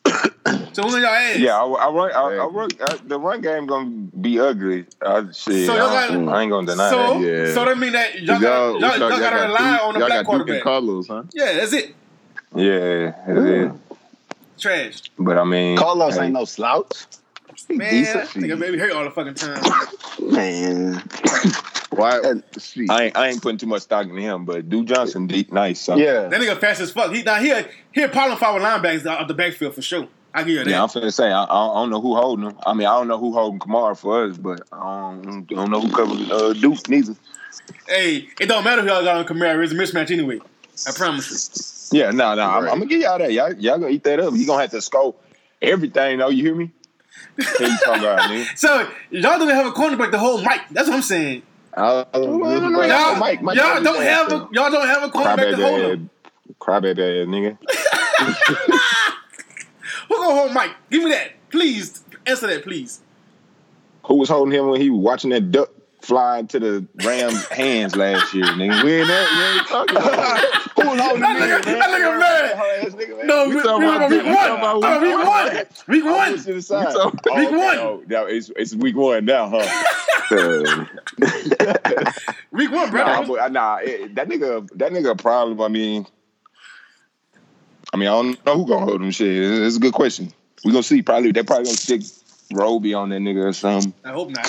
[0.73, 1.37] So who's on y'all ass?
[1.38, 2.12] Yeah, I, I run.
[2.12, 2.71] I, I run.
[2.81, 4.85] I, the run game gonna be ugly.
[5.05, 7.21] I, shit, So y'all I, got- I ain't gonna deny So that.
[7.49, 7.55] Yeah.
[7.55, 9.99] so that mean that y'all Y'all, got y'all, y'all, y'all, got to rely on the
[10.01, 10.62] y'all black got Duke and quarterback.
[10.62, 11.23] Carlos, huh?
[11.35, 11.95] Yeah, that's it.
[12.55, 13.73] Yeah, it is.
[14.59, 15.03] Trash.
[15.19, 17.07] But I mean, Carlos hey, ain't no slouch.
[17.69, 18.29] He Man, decent.
[18.31, 19.63] nigga baby hurt all the fucking time.
[20.21, 21.03] Man.
[21.91, 22.21] Why?
[22.89, 24.45] I ain't, I ain't putting too much stock in him.
[24.45, 25.81] But Duke Johnson, deep, nice.
[25.81, 25.97] So.
[25.97, 26.29] Yeah.
[26.29, 27.13] That nigga fast as fuck.
[27.13, 30.07] He now he a, he a problem for our linebackers out the backfield for sure.
[30.33, 30.71] I give you that.
[30.71, 32.57] Yeah, I'm finna say I, I don't- know who holding him.
[32.65, 35.81] I mean, I don't know who holding Kamara for us, but I don't, don't know
[35.81, 37.17] who covering uh, Duke neither.
[37.89, 39.63] Hey, it don't matter who y'all got on Kamara.
[39.65, 40.39] It's a mismatch anyway.
[40.87, 41.49] I promise
[41.92, 43.33] Yeah, no, no, I'm, I'm gonna give y'all that.
[43.33, 44.35] Y'all, y'all gonna eat that up.
[44.35, 45.22] He gonna have to scope
[45.61, 46.29] everything, though.
[46.29, 46.70] You hear me?
[47.38, 47.44] You
[47.85, 48.31] talking about.
[48.57, 50.62] So y'all don't have a cornerback to hold Mike.
[50.70, 51.42] That's what I'm saying.
[51.76, 52.37] I, no,
[52.68, 55.50] no, Y'all, Mike- Mike y'all Davis don't ass have a y'all don't have a cornerback
[55.50, 56.11] to hold Crybaby, him.
[56.50, 57.59] ass- crybaby, ass nigga.
[60.09, 60.72] Who gonna hold Mike?
[60.90, 62.03] Give me that, please.
[62.26, 63.00] Answer that, please.
[64.05, 65.70] Who was holding him when he was watching that duck
[66.03, 68.83] fly into the Rams' hands last year, nigga?
[68.85, 69.27] We ain't that.
[69.37, 70.39] We ain't talking about.
[70.85, 73.27] Who was holding That nigga- that nigga mad.
[73.27, 74.37] No, we, we, talking we, about- week we one.
[74.37, 75.67] talking about Oh, week week one.
[75.89, 76.33] Week Oh, one.
[76.33, 76.87] push to the side.
[76.89, 78.05] We talking- Week one.
[78.09, 79.85] Now it's, it's week one now, huh?
[80.33, 80.85] Uh,
[82.53, 83.05] Week one, bro.
[83.05, 85.61] Nah, but, nah it, that nigga, that nigga a problem.
[85.61, 86.07] I mean,
[87.93, 89.11] I mean, I don't know who gonna hold him.
[89.11, 90.33] Shit, it's, it's a good question.
[90.65, 91.03] We gonna see.
[91.03, 92.03] Probably they probably gonna stick
[92.53, 94.47] Roby on that nigga or something, I hope not.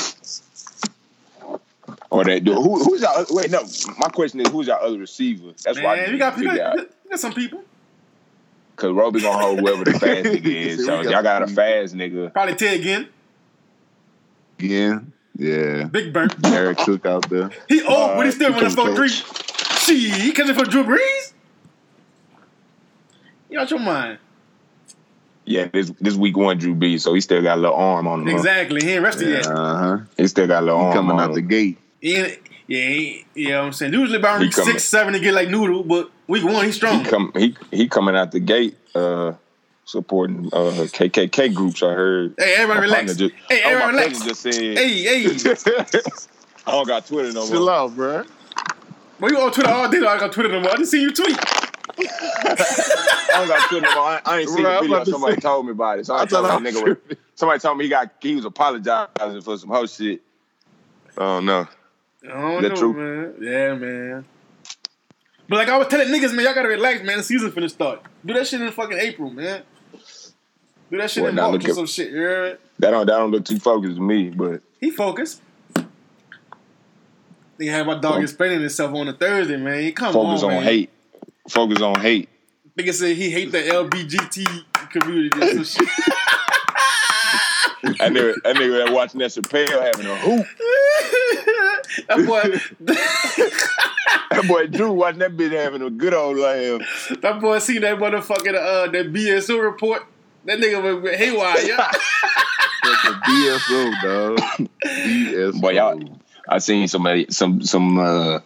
[2.11, 2.55] Or that dude.
[2.55, 3.49] Who, who's our wait?
[3.51, 3.63] No,
[3.97, 5.53] my question is who's our other receiver?
[5.63, 7.63] That's why I Man, need we got, figure got, we got some people.
[8.75, 10.85] Cause Roby gonna hold whoever the fast nigga is.
[10.85, 12.33] So y'all got a fast nigga.
[12.33, 13.07] Probably Ted Ginn.
[14.59, 15.85] again, yeah.
[15.85, 16.29] Big Burn.
[16.45, 17.49] Eric Cook out there.
[17.69, 19.07] He old, Uh, but he still he running for three.
[19.09, 21.33] Shit, he catching for Drew Brees.
[23.49, 24.17] You out your mind.
[25.45, 28.21] Yeah, this this week one Drew B, so he still got a little arm on
[28.21, 28.29] him.
[28.29, 28.81] Exactly.
[28.83, 29.47] He ain't rested yet.
[29.47, 29.97] Uh huh.
[30.17, 31.35] He still got a little arm Coming on out him.
[31.35, 31.77] the gate.
[32.01, 33.93] He ain't, yeah, he, you know what I'm saying?
[33.93, 37.03] Usually about week six, seven to get like noodle, but week one he's strong.
[37.03, 39.33] he come he he coming out the gate uh
[39.85, 42.33] supporting uh KKK groups I heard.
[42.37, 43.15] Hey, everybody My relax.
[43.15, 44.25] Just, Hey, oh, my everybody relax.
[44.25, 45.25] just said Hey, hey.
[46.67, 47.71] I don't got Twitter no Chill more.
[47.71, 48.23] out, bro.
[49.19, 49.99] Well, you on Twitter all day.
[49.99, 50.07] though.
[50.07, 50.71] I got Twitter no more.
[50.71, 51.37] I didn't see you tweet.
[51.99, 54.03] I don't got Twitter no more.
[54.05, 54.95] I, I ain't seen Right, the I'm video.
[54.95, 56.05] about to Somebody say- told me about it.
[56.05, 58.09] So I, I told thought me I nigga was was, somebody told me he got
[58.21, 60.21] he was apologizing for some whole shit.
[61.17, 61.67] Oh no.
[62.23, 62.93] I don't know, true?
[62.93, 63.35] man.
[63.41, 64.25] Yeah, man.
[65.49, 67.17] But like I was telling niggas, man, y'all gotta relax, man.
[67.17, 68.01] The season finna start.
[68.25, 69.63] Do that shit in fucking April, man.
[70.89, 72.11] Do that shit Boy, in March or some shit.
[72.11, 72.59] You heard?
[72.79, 75.41] That don't that don't look too focused to me, but He focused.
[77.59, 79.91] Nigga had my dog explaining himself on a Thursday, man.
[79.93, 80.63] Come focus on, on man.
[80.63, 80.89] hate.
[81.49, 82.29] Focus on hate.
[82.77, 85.89] Nigga said he hate the LBGT community and some shit.
[87.97, 90.45] That nigga, that nigga that watching that Chappelle having a hoop.
[92.07, 92.41] that boy,
[94.31, 96.81] That boy Drew watching that bitch having a good old laugh.
[97.21, 100.03] that boy seen that motherfucking uh that BSO report.
[100.45, 101.59] That nigga went haywire.
[101.59, 101.91] Yeah.
[102.83, 104.67] That's a BSO, dog.
[104.83, 105.61] BSO.
[105.61, 108.39] Boy, y'all- I seen somebody some some uh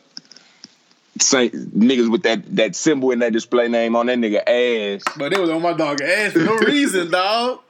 [1.19, 5.03] say, niggas with that that symbol in that display name on that nigga ass.
[5.17, 7.61] But it was on my dog ass for no reason, dog.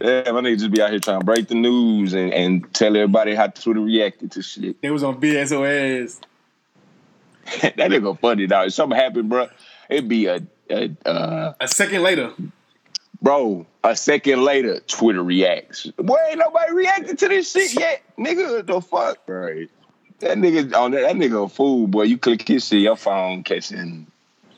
[0.00, 2.96] Yeah, my nigga just be out here trying to break the news and, and tell
[2.96, 4.76] everybody how Twitter reacted to shit.
[4.82, 6.20] It was on BSO ass.
[7.62, 8.68] that nigga funny dog.
[8.68, 9.48] If something happened, bro,
[9.88, 12.32] it'd be a, a uh, A second later,
[13.22, 13.66] bro.
[13.84, 15.86] A second later, Twitter reacts.
[15.96, 18.56] Boy, ain't nobody reacted to this shit yet, nigga.
[18.56, 19.18] What the fuck?
[19.26, 19.70] Right.
[20.20, 22.02] That nigga on that, that nigga a fool, boy.
[22.02, 24.06] You click his shit, your phone catching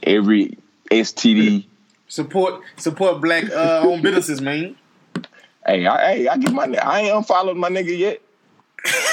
[0.02, 0.58] every
[0.90, 1.66] STD.
[2.08, 4.76] support support black uh owned businesses, man.
[5.66, 6.64] Hey, I, hey, I get my.
[6.64, 8.20] I ain't unfollowed my nigga yet.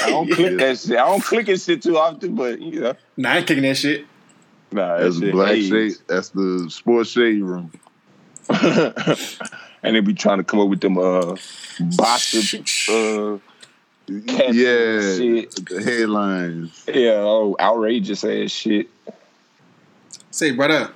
[0.02, 0.96] I don't click that shit.
[0.98, 3.76] I don't click his shit too often, but you know, Nah, I ain't kicking that
[3.76, 4.06] shit.
[4.72, 5.68] nah, that That's shit black AIDS.
[5.68, 5.92] shade.
[6.06, 7.70] That's the sports shade room.
[9.82, 11.36] and they be trying to come up with them uh
[11.96, 13.38] gossip uh
[14.08, 15.00] yeah.
[15.16, 15.66] shit.
[15.66, 16.84] The headlines.
[16.88, 18.88] Yeah, oh outrageous ass shit.
[20.30, 20.90] Say, brother.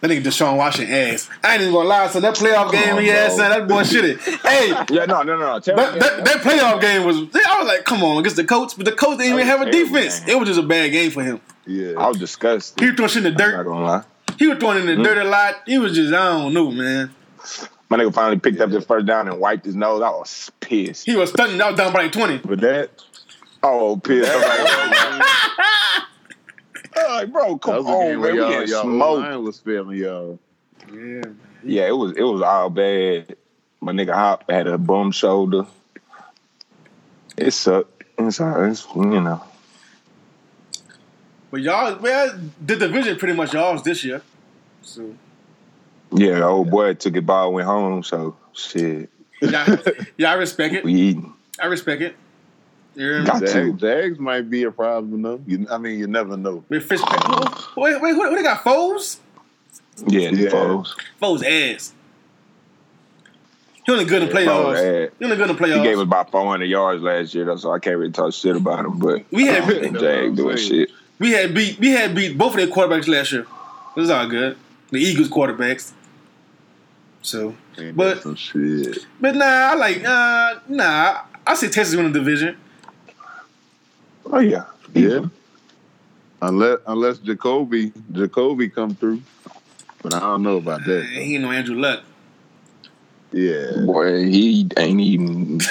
[0.00, 1.28] That nigga Deshaun Washington ass.
[1.44, 2.22] I ain't even gonna lie, son.
[2.22, 3.28] That playoff game on, he bro.
[3.28, 4.18] son, that boy shitty.
[4.40, 5.60] Hey, Yeah, no, no, no.
[5.60, 7.16] Tell that, that, that playoff game was.
[7.16, 9.70] I was like, come on, against the coach, but the coach didn't even have a
[9.70, 10.20] defense.
[10.20, 10.30] man.
[10.30, 11.40] It was just a bad game for him.
[11.66, 11.98] Yeah.
[11.98, 12.80] I was disgusted.
[12.80, 13.52] He was throwing shit in the dirt.
[13.52, 14.04] I'm not gonna lie.
[14.38, 15.02] He was throwing in the hmm?
[15.02, 15.56] dirt a lot.
[15.66, 17.14] He was just, I don't know, man.
[17.90, 20.00] My nigga finally picked up his first down and wiped his nose.
[20.00, 21.04] I was pissed.
[21.04, 21.60] He was stunting.
[21.60, 22.38] I was down by like 20.
[22.38, 22.90] But that,
[23.62, 24.30] Oh, pissed.
[24.32, 26.00] Oh,
[26.96, 28.20] I'm like, bro, come on, man.
[28.20, 29.44] where We y'all, getting y'all smoked.
[29.44, 30.38] was failing y'all.
[30.92, 31.22] Yeah.
[31.62, 33.36] Yeah, it was it was all bad.
[33.80, 35.66] My nigga Hop had a bum shoulder.
[37.36, 38.04] It sucked.
[38.18, 39.42] It's, all- it's you know.
[41.50, 44.22] But y'all, well, the division pretty much y'all's this year.
[44.82, 45.14] So,
[46.12, 49.10] Yeah, the old boy took it ball went home, so shit.
[49.40, 49.78] y'all,
[50.16, 50.84] y'all respect it.
[50.84, 51.32] We eating.
[51.60, 52.16] I respect it.
[52.94, 53.24] You hear?
[53.24, 53.46] Got to.
[53.72, 55.40] Jags, Jags might be a problem though.
[55.46, 56.64] You, I mean, you never know.
[56.68, 57.00] With Fish.
[57.76, 58.62] Wait, wait, who, who they got?
[58.64, 59.18] Foles?
[60.06, 60.50] Yeah, Yeah.
[60.50, 60.86] the
[61.20, 61.44] Foles.
[61.44, 61.92] Ass.
[63.86, 65.06] He only good in Foles playoffs.
[65.08, 65.12] ass.
[65.18, 65.76] He only good in playoffs.
[65.78, 68.56] He gave us about 400 yards last year, though, so I can't really talk shit
[68.56, 68.98] about him.
[68.98, 70.90] But We had and Jag doing shit.
[71.18, 73.46] we had beat we had beat both of their quarterbacks last year.
[73.96, 74.56] It was all good.
[74.90, 75.92] The Eagles quarterbacks.
[77.22, 78.98] So, Ain't But- some shit.
[79.20, 81.20] but nah, I like uh nah.
[81.46, 82.56] I say Texas win the division.
[84.32, 84.64] Oh yeah,
[84.94, 85.26] Yeah.
[86.42, 89.20] Unless unless Jacoby Jacoby come through.
[90.02, 91.00] but I don't know about that.
[91.00, 92.02] Uh, he ain't no Andrew Luck.
[93.32, 93.84] Yeah.
[93.86, 95.58] Boy, he ain't even.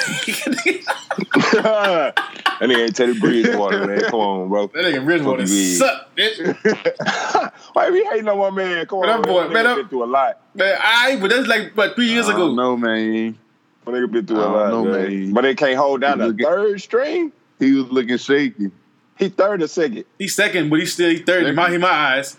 [1.07, 2.13] that
[2.61, 4.01] nigga ain't Teddy Bridgewater, man.
[4.01, 4.67] Come on, bro.
[4.67, 5.75] That nigga Bridgewater Fuck you, man.
[5.77, 7.51] suck, bitch.
[7.73, 8.85] Why we hating on one man?
[8.85, 9.53] Come on, Man, that boy- man.
[9.53, 10.37] man, that- been through a lot.
[10.53, 12.55] Man, I but that's like what three years I don't ago.
[12.55, 13.37] know, man.
[13.85, 15.23] My nigga been through a I don't lot, know, man.
[15.25, 15.33] man.
[15.33, 17.31] But they can't hold down He the third string.
[17.59, 18.71] He was looking shaky.
[19.17, 20.05] He third or second.
[20.17, 22.37] He's second, but he's still he's third in my in my eyes.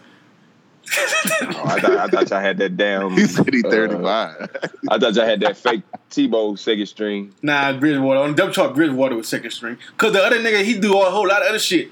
[1.43, 3.11] Oh, I thought I thought y'all had that damn.
[3.17, 4.51] He said he uh, 35.
[4.91, 7.35] I thought y'all had that fake Tebow second string.
[7.43, 8.75] Nah, Bridgewater on the depth chart.
[8.75, 11.59] Bridgewater was second string because the other nigga he do a whole lot of other
[11.59, 11.91] shit.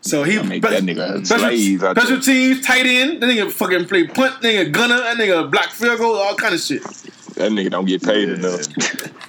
[0.00, 3.22] So he I make that nigga special, special teams, tight end.
[3.22, 4.42] That nigga fucking play punt.
[4.42, 4.96] Nigga gunner.
[4.96, 6.16] That nigga block field goal.
[6.16, 6.82] All kind of shit.
[6.82, 8.60] That nigga don't get paid enough.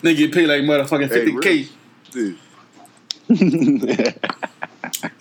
[0.01, 1.69] Nigga get paid like motherfucking Hey, fifty k.
[2.11, 2.37] Dude,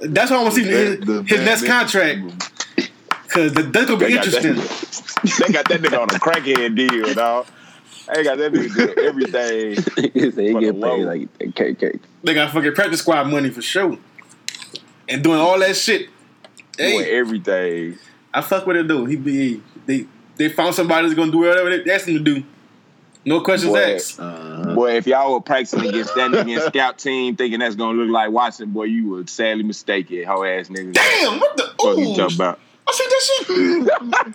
[0.00, 2.20] That's why I want to see his, the his man- next contract
[3.22, 4.54] because that's gonna be They got, that, interesting.
[5.46, 7.46] they got that nigga on a crackhead deal, dog.
[8.12, 10.10] They got that nigga doing everything.
[10.14, 10.96] he said he get paid low.
[10.96, 12.00] like a KK.
[12.24, 13.96] They got fucking practice squad money for sure,
[15.08, 16.08] and doing all that shit.
[16.76, 17.98] Doing Hey, everything.
[18.34, 19.04] I fuck with it though.
[19.04, 22.42] He be they they found somebody that's gonna do whatever they asked him to do.
[23.24, 23.94] No questions Boy.
[23.96, 24.18] asked.
[24.20, 28.10] Uh, Boy, if y'all were practicing against that nigga scout team thinking that's gonna look
[28.10, 30.92] like Watson, boy, you would sadly mistake it, hoe ass nigga.
[30.94, 31.70] Damn, what the?
[31.78, 32.58] What you Ooh, talking about?
[32.88, 33.22] I see that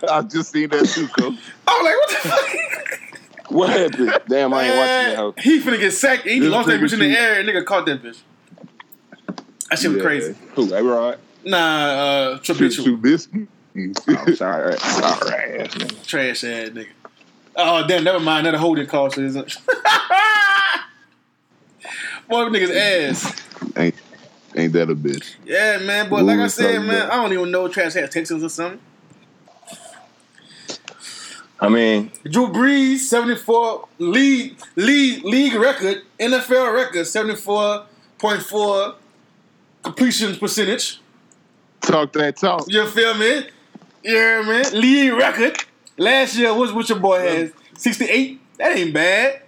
[0.10, 1.34] I just seen that too, coach.
[1.66, 3.50] I was like, what the fuck?
[3.50, 4.20] What happened?
[4.28, 5.34] Damn, I ain't watching that hoe.
[5.38, 6.26] He finna get sacked.
[6.26, 8.18] He This lost that nigga bitch in the air, and nigga caught that bitch.
[9.70, 10.02] That shit was Yeah.
[10.02, 10.34] crazy.
[10.54, 10.74] Who?
[10.74, 11.18] A Rod?
[11.44, 13.48] Nah, uh, Shoot, Trubisky, shoot biscuit.
[13.76, 14.76] I'm sorry.
[14.78, 16.06] Sorry, ass nigga.
[16.06, 16.86] trash ass nigga.
[17.56, 18.44] Oh damn, never mind.
[18.44, 19.56] That Another holding call, so isn't.
[22.28, 23.42] Boy, them niggas ass.
[23.76, 23.94] ain't,
[24.54, 25.36] ain't that a bitch?
[25.44, 26.10] Yeah, man.
[26.10, 27.12] But What like I said, man, about?
[27.12, 28.80] I don't even know if Trash had Texans or something.
[31.58, 38.94] I mean, Drew Brees, 74 league league league record, NFL record, 74.4
[39.82, 41.00] completion percentage.
[41.80, 42.66] Talk that talk.
[42.68, 43.48] You feel me?
[44.02, 44.78] Yeah, man.
[44.78, 45.56] League record.
[45.98, 47.52] Last year, what's what your boy has?
[47.78, 48.40] 68?
[48.58, 49.42] That ain't bad.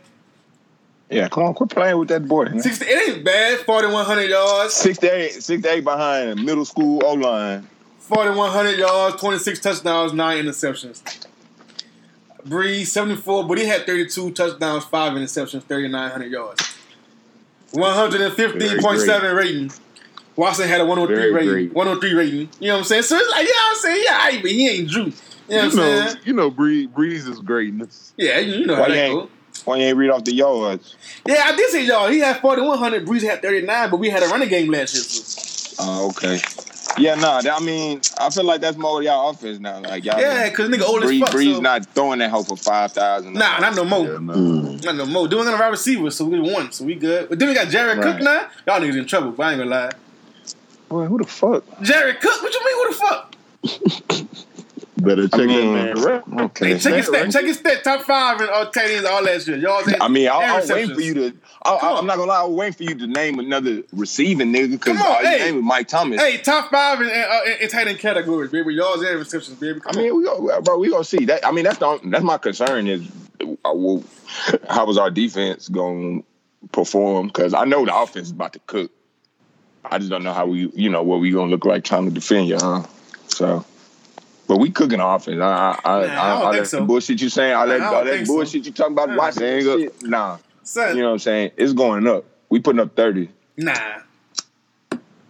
[1.11, 2.45] yeah, come on, quit playing with that boy.
[2.47, 2.61] Man.
[2.61, 3.59] 60, it ain't bad.
[3.61, 4.75] 4,100 yards.
[4.75, 7.67] 68, 68 behind middle school O line.
[8.01, 11.27] 4,100 yards, 26 touchdowns, 9 interceptions.
[12.47, 16.75] Brees, 74, but he had 32 touchdowns, 5 interceptions, 3,900 yards.
[17.73, 19.71] 115.7 rating.
[20.37, 21.51] Watson had a 103 Very rating.
[21.51, 21.73] great.
[21.75, 22.49] 103 rating.
[22.61, 23.03] You know what I'm saying?
[23.03, 24.05] So it's like, you know I'm saying?
[24.07, 25.13] Yeah, I, but he ain't Drew.
[25.49, 26.17] You know what You know, saying?
[26.25, 28.13] you know, Brees, Brees is greatness.
[28.17, 29.31] Yeah, you know how Why that you ain't-
[29.65, 30.95] Why you ain't read off the yards?
[31.27, 32.09] Yeah, I did say y'all.
[32.09, 33.07] He had 4,100.
[33.07, 35.03] Brees had 39, but we had a running game last year.
[35.03, 35.75] So.
[35.81, 36.41] Oh, okay.
[36.97, 37.41] Yeah, nah.
[37.43, 39.79] that- I mean, I feel like that's more of y'all offense now.
[39.81, 41.31] Like y'all, Yeah, because nigga old as fuck.
[41.31, 43.35] Brees so- not throwing that hoe for five thousand.
[43.35, 44.05] Nah, not no more.
[44.07, 44.35] Yeah, no.
[44.35, 44.85] mm.
[44.85, 45.29] Not no more.
[45.29, 47.29] Doing on the wide receiver, so we won, so we good.
[47.29, 48.49] But then we got Jared Cook now.
[48.67, 49.91] Y'all niggas in trouble, but I ain't gonna lie.
[50.89, 51.65] Boy, who the fuck?
[51.83, 52.43] Jared Cook?
[52.43, 52.77] What you mean?
[52.77, 53.35] Who the fuck?
[55.01, 56.05] Better check I mean, that man.
[56.05, 56.29] rep.
[56.29, 56.73] okay.
[56.73, 57.31] Hey, check his stat.
[57.31, 57.85] Check his stat.
[57.85, 59.57] Top five in uh, tight ends all last year.
[59.57, 59.83] Y'all.
[60.01, 61.27] I mean, I, I was and waiting for you to.
[61.63, 61.99] I, Come I, on.
[61.99, 62.41] I'm not gonna lie.
[62.41, 65.29] I was waiting for you to name another receiving nigga because Come on, all you
[65.29, 65.39] hey.
[65.39, 66.21] name is Mike Thomas.
[66.21, 68.75] Hey, top five in, uh, in, in tight end categories, baby.
[68.75, 69.81] Y'all's and receptions, baby.
[69.87, 70.79] I Come mean, we go, bro.
[70.79, 71.47] We gonna see that.
[71.47, 73.07] I mean, that's the that's my concern is
[73.41, 74.03] uh, well,
[74.69, 76.23] how was our defense gonna
[76.73, 77.29] perform?
[77.29, 78.91] Because I know the offense is about to cook.
[79.85, 82.11] I just don't know how we, you know, what we gonna look like trying to
[82.11, 82.83] defend you, huh?
[83.29, 83.65] So,
[84.49, 85.41] but we cooking offense.
[85.41, 86.85] I, I, I, Nah, I don't I, all think that so.
[86.85, 88.33] bullshit you saying, all that, Nah, I don't all that think so.
[88.33, 89.17] bullshit you talking about Nah.
[89.17, 90.39] watching, They ain't go- shit, nah.
[90.65, 91.51] Son, You know what I'm saying?
[91.57, 92.25] It's going up.
[92.51, 93.29] We putting up thirty.
[93.57, 93.75] nah,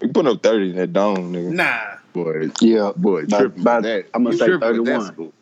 [0.00, 1.50] We putting up thirty in that dome, nigga.
[1.52, 1.80] nah,
[2.14, 4.06] Boy, Yeah, boy, About- tripping about- that.
[4.14, 5.32] I'm gonna You say tripping with that 31.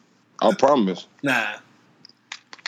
[0.42, 1.06] I promise.
[1.22, 1.44] nah.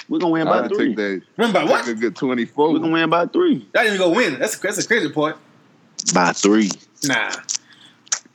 [0.08, 0.88] we're gonna win I by three.
[0.88, 1.22] take that.
[1.36, 1.88] Remember Take what?
[1.88, 2.72] a good 24.
[2.72, 3.66] We're gonna win by three.
[3.74, 4.38] Y'all even gonna win.
[4.38, 5.36] That's that's the crazy part.
[6.14, 6.70] By three.
[7.04, 7.30] Nah.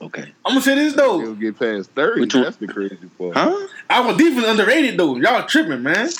[0.00, 0.32] Okay.
[0.44, 1.20] I'm gonna say this though.
[1.20, 2.20] He'll get past 30.
[2.20, 2.32] Which?
[2.34, 3.34] That's the crazy part.
[3.36, 3.68] Huh?
[3.88, 5.16] Our defense underrated though.
[5.16, 6.06] Y'all tripping, man.
[6.06, 6.18] Is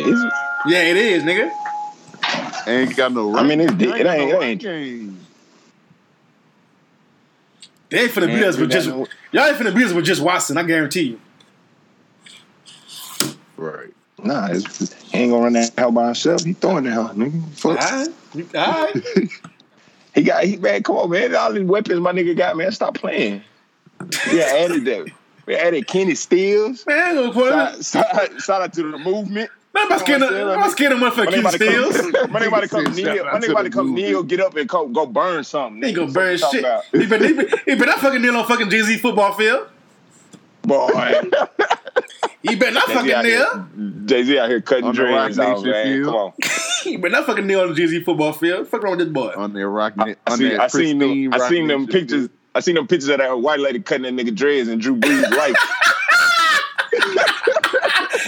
[0.00, 0.32] it?
[0.66, 1.50] Yeah, it is, nigga.
[2.66, 5.18] Ain't got no I mean, it's- run- it ain't- got it no ain't- run game.
[7.90, 10.04] They ain't finna beat Man, us with just no- y'all ain't finna beat us with
[10.04, 10.58] just Watson.
[10.58, 11.20] I guarantee you.
[13.56, 13.92] Right.
[14.22, 16.44] Nah, it's, he ain't gonna run that hell by himself.
[16.44, 17.42] He throwing that hell, nigga.
[17.42, 17.78] All Fuck.
[17.90, 19.30] right, You- all right.
[20.14, 21.34] He got he man, come on, man.
[21.34, 22.72] All these weapons my nigga got, man.
[22.72, 23.42] Stop playing.
[24.32, 25.10] Yeah, added that.
[25.46, 26.86] We added Kenny Stills.
[26.86, 29.50] Man, I ain't gonna put Shout, shout, shout out to the movement.
[29.74, 31.96] Man, I'm scared of, I'm scared of My motherfucking nigga Keith about to Stills.
[32.12, 33.24] come, my nigga about to come Shout kneel.
[33.24, 34.02] My nigga about to come movie.
[34.02, 35.82] kneel, get up and go, go burn something.
[35.82, 36.14] He ain't gonna nigga.
[36.14, 36.62] burn What you shit.
[36.62, 39.32] talking He better, he better, he better not fucking kneel on fucking Jay Z football
[39.34, 39.68] field.
[40.62, 40.88] Boy,
[42.42, 44.04] He better not Jay-Z fucking out kneel.
[44.06, 45.84] Jay Z out here cutting On the Rock dreams out, Nation man.
[45.86, 46.06] field.
[46.06, 46.32] Come on.
[46.84, 48.68] He better not fucking kneel on the Jay Z football field.
[48.68, 49.32] Fuck wrong with this boy.
[49.36, 49.94] on their rock.
[49.98, 51.34] I, I, see, I seen them.
[51.34, 52.18] I Rock seen them Nation pictures.
[52.28, 52.30] field.
[52.54, 55.30] I seen them pictures of that white lady cutting that nigga dreads and Drew Brees'
[55.30, 55.56] life.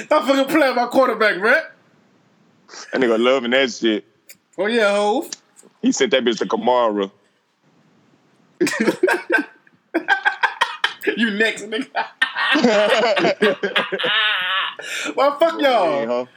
[0.04, 1.62] Stop fucking playing my quarterback, man.
[2.92, 4.04] That nigga loving that shit.
[4.58, 5.30] Oh yeah, Hove.
[5.82, 7.10] He sent that bitch to Kamara.
[11.16, 11.88] You next, nigga.
[15.16, 16.28] well, fuck y'all.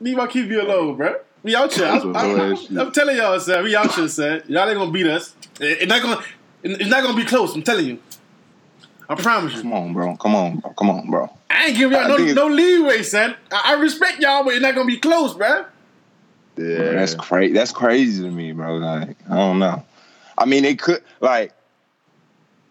[0.00, 1.16] Me want to keep you alone, bro.
[1.42, 1.86] We out here.
[1.86, 2.78] That's I'm, some I'm- bullshit.
[2.78, 3.64] I'm telling y'all, son.
[3.64, 4.42] We out here, son.
[4.46, 5.34] Y'all ain't gonna beat us.
[5.60, 6.22] It's not gonna.
[6.62, 7.54] It's not gonna be close.
[7.54, 7.98] I'm telling you.
[9.08, 9.62] I promise you.
[9.62, 10.16] Come on, bro.
[10.16, 10.72] Come on, bro.
[10.74, 11.30] Come on, bro.
[11.50, 13.34] I ain't giving y'all no, no leeway, son.
[13.50, 15.64] I, I respect y'all, but it's not gonna be close, bro.
[16.56, 17.54] Yeah, That's crazy.
[17.54, 18.76] That's crazy to me, bro.
[18.76, 19.84] Like, I don't know.
[20.38, 21.52] I mean, it could like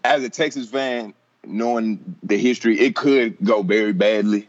[0.03, 1.13] as a Texas fan,
[1.45, 4.47] knowing the history, it could go very badly.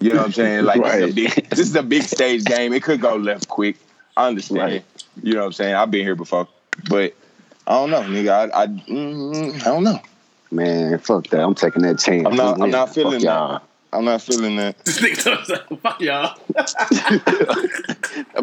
[0.00, 0.64] You know what I'm saying?
[0.64, 2.72] Like this, is a big, this is a big stage game.
[2.72, 3.76] It could go left quick.
[4.16, 4.58] I understand.
[4.60, 4.84] Right.
[5.22, 5.74] You know what I'm saying?
[5.74, 6.48] I've been here before,
[6.88, 7.14] but
[7.66, 8.50] I don't know, nigga.
[8.52, 10.00] I I, mm, I don't know.
[10.50, 11.40] Man, fuck that.
[11.40, 12.26] I'm taking that chance.
[12.26, 12.60] I'm not.
[12.60, 13.26] I'm not feeling Fuck that.
[13.26, 13.62] y'all.
[13.96, 14.76] I'm not feeling that.
[14.84, 16.36] This nigga told us, fuck y'all.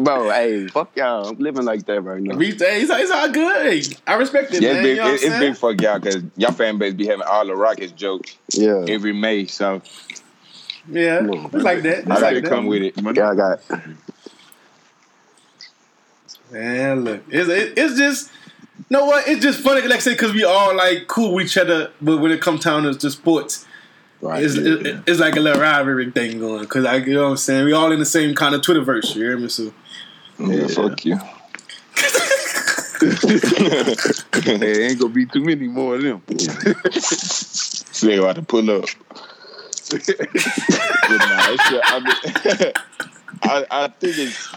[0.00, 1.28] Bro, hey, fuck y'all.
[1.28, 2.36] I'm living like that right now.
[2.36, 3.96] We, hey, it's, it's all good.
[4.06, 4.84] I respect it, Yeah, man.
[4.84, 4.98] it's you big.
[4.98, 5.40] know it- it's saying?
[5.40, 8.84] big fuck y'all because y'all fan base be having all the Rockets jokes Yeah.
[8.88, 9.46] every May.
[9.46, 9.82] So
[10.90, 11.98] Yeah, Come on, it's like that.
[12.00, 12.48] It's I like like to that.
[12.50, 12.96] come with it.
[12.96, 13.60] Y'all got
[16.50, 18.30] Man, look, it's, it, it's just,
[18.78, 19.26] you know what?
[19.26, 22.18] It's just funny, like I said, because we all like cool with each other, but
[22.20, 23.66] when it comes down to, to sports,
[24.24, 24.42] right.
[24.42, 26.62] it's, it, it's like a little rivalry thing going.
[26.62, 29.14] Because I, you know what I'm saying, we all in the same kind of Twitterverse.
[29.14, 29.48] You hear me?
[29.48, 29.72] So
[30.38, 31.18] Yeah, fuck you.
[34.44, 36.22] there ain't gonna be too many more of them.
[36.90, 38.84] So they about to pull up.
[39.90, 42.72] But nah, it's just- I, mean,
[43.42, 44.54] I, I think it's.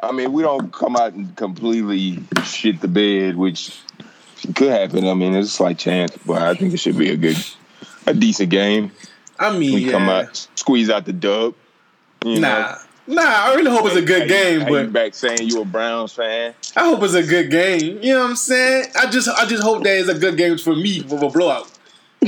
[0.00, 3.78] I mean, we don't come out and completely shit the bed, which
[4.54, 5.06] could happen.
[5.06, 7.36] I mean, it's a slight chance, but I think it should be a good,
[8.06, 8.92] a decent game.
[9.38, 9.92] I mean, We yeah.
[9.92, 11.54] come out, squeeze out the dub.
[12.24, 13.22] You Nah, nah.
[13.22, 16.54] I really hope it's a good game, you but back saying you a Browns fan.
[16.74, 18.02] I hope it's a good game.
[18.02, 18.86] You know what I'm saying?
[18.98, 21.70] I just, I just hope that it's a good game for me for a blowout.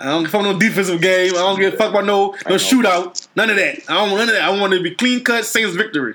[0.00, 1.32] I don't fuck no defensive game.
[1.34, 3.26] I don't give a fuck about no no shootout.
[3.34, 3.80] None of that.
[3.88, 4.42] I don't want none of that.
[4.44, 6.14] I want it to be clean cut Saints victory.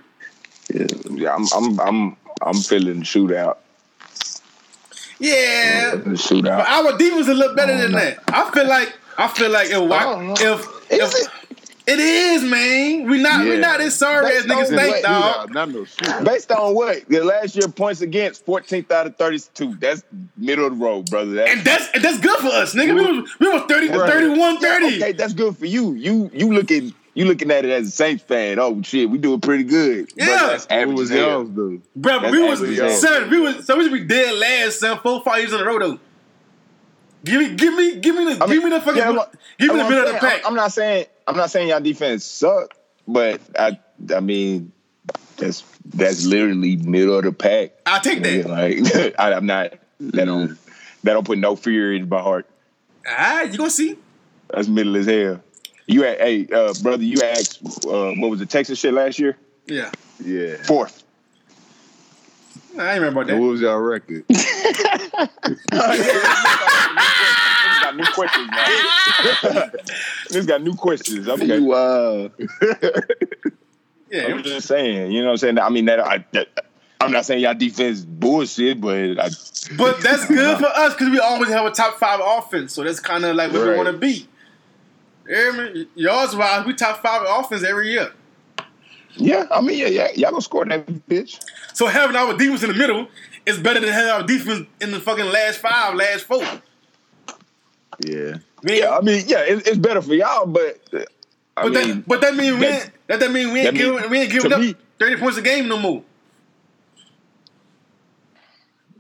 [0.70, 3.58] Yeah, I'm, I'm, I'm, I'm feeling the shootout.
[5.24, 7.98] Yeah, The but our defense is a little better than know.
[8.00, 8.24] that.
[8.28, 10.54] I feel like I feel like if don't oh, if, know.
[10.90, 11.44] if, Is if
[11.86, 15.54] it is man, we not we not as sorry as niggas the think, dog.
[15.54, 15.86] Not no.
[16.24, 17.08] Based on what?
[17.08, 19.76] The last year points against 14th out of 32.
[19.76, 20.04] That's
[20.38, 21.34] middle of the road, brother.
[21.36, 22.94] That's, And that's and that's good for us, nigga.
[22.96, 24.10] We was we was 30 Right.
[24.12, 24.86] 31 30.
[24.98, 25.94] Okay, that's good for you.
[25.94, 28.60] You you looking you looking at it as a Saints fan.
[28.60, 30.08] Oh shit, we doing pretty good.
[30.16, 30.48] But Yeah.
[30.48, 31.80] that's average was as y'all's though?
[31.96, 35.00] Bro, That's we was average, son, we was so we should be dead last, son,
[35.04, 36.00] four five years in a row though.
[37.26, 39.20] Give me, give me, give me the, I mean, give me the fucking, yeah, I'm-
[39.58, 40.42] give me the middle of the pack.
[40.42, 42.74] I'm, I'm not saying I'm not saying y'all defense suck,
[43.08, 43.80] but I
[44.14, 44.72] I mean
[45.38, 47.72] that's that's literally middle of the pack.
[47.86, 48.46] I'll take that.
[48.50, 50.58] Like I, I'm not that don't
[51.04, 52.46] that don't put no fear in my heart.
[53.08, 53.98] All right, you gonna see?
[54.50, 55.42] That's middle as hell.
[55.86, 59.38] You at hey uh, brother, you asked uh, what was the Texas shit last year?
[59.66, 59.92] Yeah,
[60.24, 60.58] Yeah.
[60.64, 61.04] Fourth.
[62.78, 63.52] I ain't remember about What that.
[63.52, 64.26] was y'all record?
[64.30, 64.40] this
[67.82, 69.72] got new questions, man.
[70.30, 71.28] Niggas got new questions.
[71.28, 71.58] Okay.
[71.58, 72.30] You uh
[74.10, 75.60] Yeah, I'm just saying, you know what I'm saying?
[75.60, 76.48] I mean that I that,
[77.02, 79.30] I'm not saying y'all defense bullshit, but I
[79.78, 83.00] but that's good for us because we always have a top five offense, so that's
[83.00, 84.28] kind of like what we want to be.
[85.26, 85.88] Me?
[85.96, 88.12] Yours wise, we top five offense every year.
[89.16, 91.40] yeah, I mean yeah, yeah, y'all gonna score that bitch.
[91.74, 93.08] So having our defense in the middle
[93.46, 96.44] is better than having our defense in the fucking last five, last four.
[98.06, 98.38] Yeah.
[98.64, 101.00] Man, Yeah, I mean, yeah, it, it's better for y'all, but uh,
[101.58, 103.66] I but mean, that but that mean we that- ain't, that that mean we ain't
[103.66, 106.04] that mean- giving we ain't giving up me- thirty points a game no more.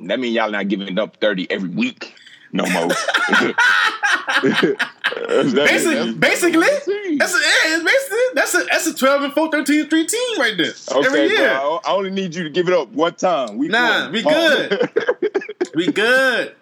[0.01, 2.13] that mean y'all not giving up 30 every week
[2.53, 2.87] no more.
[5.53, 6.67] Basically, basically,
[7.17, 10.05] that's a, yeah, it's basically that's a that's a twelve and 4, 13 and three
[10.07, 11.49] team right there Okay, every year.
[11.49, 13.57] bro, I only need you to give it up one time.
[13.57, 14.89] We Nah, we good.
[15.75, 16.55] We good.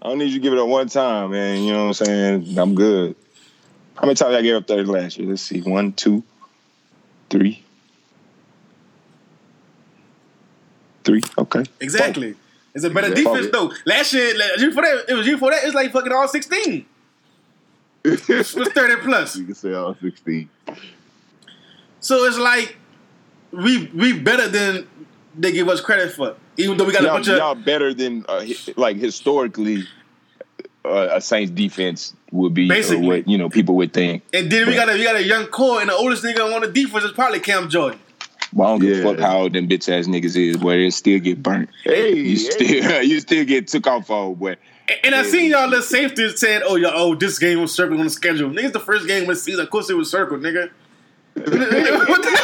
[0.00, 1.62] I don't need you to give it up one time, man.
[1.62, 2.58] You know what I'm saying?
[2.58, 3.14] I'm good.
[3.94, 5.28] How many times I gave up 30 last year?
[5.28, 5.60] Let's see.
[5.60, 6.22] One, two,
[7.30, 7.62] three.
[11.04, 11.20] Three.
[11.38, 11.64] Okay.
[11.80, 12.34] Exactly.
[12.74, 13.34] It's a better Exactly.
[13.40, 13.72] defense though.
[13.86, 15.64] Last year, year for that, it was year for that.
[15.64, 16.86] It's like fucking all sixteen.
[18.04, 19.36] It was thirty plus.
[19.36, 20.48] You can say all sixteen.
[22.00, 22.76] So it's like
[23.52, 24.88] we we better than
[25.36, 26.34] they give us credit for.
[26.56, 28.44] Even though we got a Y'all, bunch of y'all better than uh,
[28.76, 29.84] like historically
[30.84, 33.06] uh, a Saints defense would be, Basically.
[33.06, 34.22] what you know people would think.
[34.34, 36.60] and then we got a we got a young core and the oldest nigga on
[36.62, 38.00] the defense is probably Cam Jordan.
[38.54, 39.04] Well, I don't give a Yeah.
[39.04, 41.70] fuck how old them bitch ass niggas is, where they still get burnt.
[41.84, 44.56] Hey, You still you still get took off on, boy.
[44.88, 47.98] And, and I seen y'all little safeties saying, "Oh, y'all, oh, this game was circled
[48.00, 50.40] on the schedule." Niggas, the first game of the season, of course it was circled,
[50.42, 50.70] nigga.
[51.34, 52.42] What the-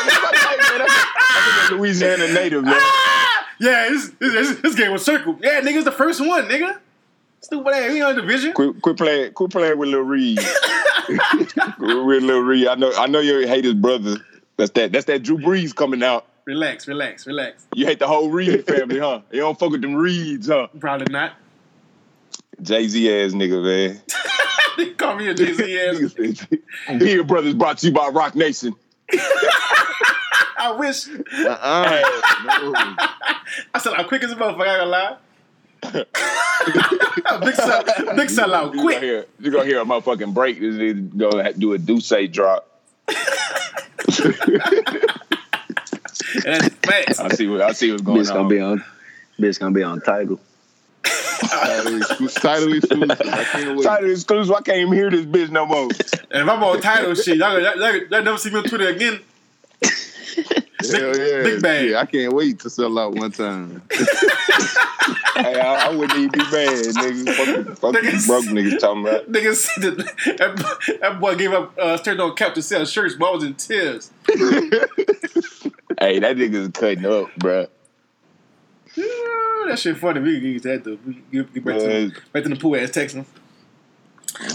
[1.72, 2.74] Louisiana native, man.
[2.76, 3.46] Ah!
[3.60, 5.40] yeah, this, this, this game was circled.
[5.42, 6.78] Yeah, niggas, the first one, nigga.
[7.40, 8.52] Stupid ass, we on division.
[8.52, 10.38] Quit, quit playing, quit playing with Lil Reid.
[11.08, 14.16] with Lil Reid, I know, I know you hate his brother.
[14.58, 14.92] That's that.
[14.92, 16.26] That's that Drew Brees coming out.
[16.44, 17.66] Relax, relax, relax.
[17.74, 19.20] You hate the whole Reid family, huh?
[19.30, 20.66] You don't fuck with them Reids, huh?
[20.78, 21.32] Probably not.
[22.60, 24.00] Jay Z ass nigga, man.
[24.76, 25.80] They call me a Jay Z
[26.28, 26.46] ass.
[27.02, 28.74] Here, brothers, brought to you by Roc Nation.
[29.12, 31.08] I wish.
[31.08, 32.02] Uh-uh.
[32.44, 32.74] No.
[33.74, 34.68] I said I'm quick as a motherfucker.
[34.68, 34.90] I ain't
[35.82, 37.44] gonna lie.
[37.44, 37.82] big sell,
[38.16, 39.02] big sellout, You gonna quick.
[39.02, 40.60] hear, you gonna hear a motherfucking break.
[40.60, 42.80] This nigga go ha- do a Duce drop.
[46.44, 47.20] And that's facts.
[47.20, 48.48] I see what I see what's going Bitch gonna on.
[48.48, 48.84] be on.
[49.38, 50.40] Bitch gonna be on title.
[51.04, 53.10] Title exclu- title exclusive.
[53.28, 53.82] I can't.
[53.82, 54.54] Title exclusive.
[54.54, 55.84] I can't even hear this bitch no more.
[55.84, 58.88] And if I'm on title shit, y'all, y'all, y'all, y'all never see me on Twitter
[58.88, 59.20] again.
[60.92, 61.42] Hell yeah.
[61.42, 61.90] big bag.
[61.90, 63.82] Yeah, I can't wait to sell out one time.
[63.90, 67.66] hey, I, I wouldn't even be mad, nigga.
[67.66, 69.30] Fuck, fuck Niggas- broke niggas talking about.
[69.32, 73.42] Nigga said that, that, boy gave up uh, turned on cap to sell shirts, was
[73.42, 74.10] in tears.
[76.00, 77.68] Hey, that nigga's cutting up, bruh.
[78.96, 80.20] Ooh, that shit funny.
[80.20, 80.98] We can that though.
[81.04, 83.24] We get, get back, to, Uh, back to the pool ass texting.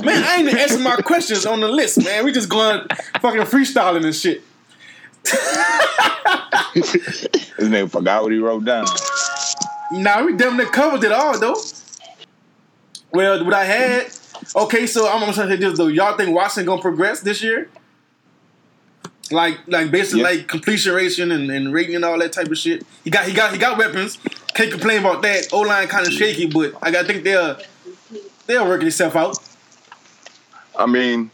[0.06, 2.24] Man, I ain't even answering my questions on the list, man.
[2.24, 2.88] We just going
[3.20, 4.42] fucking freestyling and shit.
[6.74, 8.86] This nigga forgot what he wrote down.
[9.92, 11.56] Nah, we damn near covered it all though.
[13.12, 14.08] Well, what I had.
[14.56, 15.88] Okay, so I'm gonna say this though.
[15.88, 17.70] Y'all think Watson gonna progress this year?
[19.32, 20.30] Like, like basically Yeah.
[20.30, 22.86] like completion ration and, and rating and all that type of shit.
[23.04, 24.18] He got, he got, he got weapons.
[24.54, 25.48] Can't complain about that.
[25.54, 27.58] O line kind of shaky, but I got think they'll
[28.48, 29.38] they'll work itself out.
[30.78, 31.32] I mean,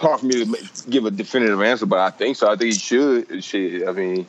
[0.00, 0.56] hard for me to ma-
[0.88, 2.46] give a definitive answer, but I think so.
[2.50, 3.44] I think he should.
[3.44, 4.26] Shit, I mean,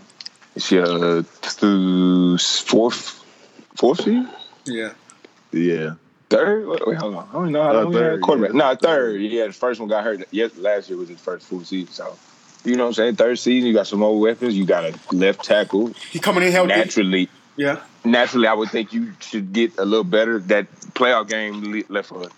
[0.58, 1.24] shit, uh,
[1.60, 3.24] to fourth,
[3.76, 4.26] fourth seed,
[4.66, 4.92] Yeah.
[5.52, 5.94] Yeah.
[6.30, 6.68] third.
[6.68, 7.28] Wait, wait, hold on.
[7.30, 8.52] I don't know how Uh, long he had third, quarterback.
[8.54, 8.58] yeah.
[8.58, 9.22] No, third.
[9.22, 10.28] Yeah, the first one got hurt.
[10.32, 11.92] Yes, last year was his first full season.
[11.94, 12.16] So,
[12.64, 13.16] you know what I'm saying?
[13.16, 14.56] Third season, you got some more weapons.
[14.56, 15.88] You got a left tackle.
[16.12, 16.70] He coming in healthy.
[16.70, 17.80] Naturally, Yeah.
[18.06, 20.40] naturally, I would think you should get a little better.
[20.40, 22.30] That playoff game left a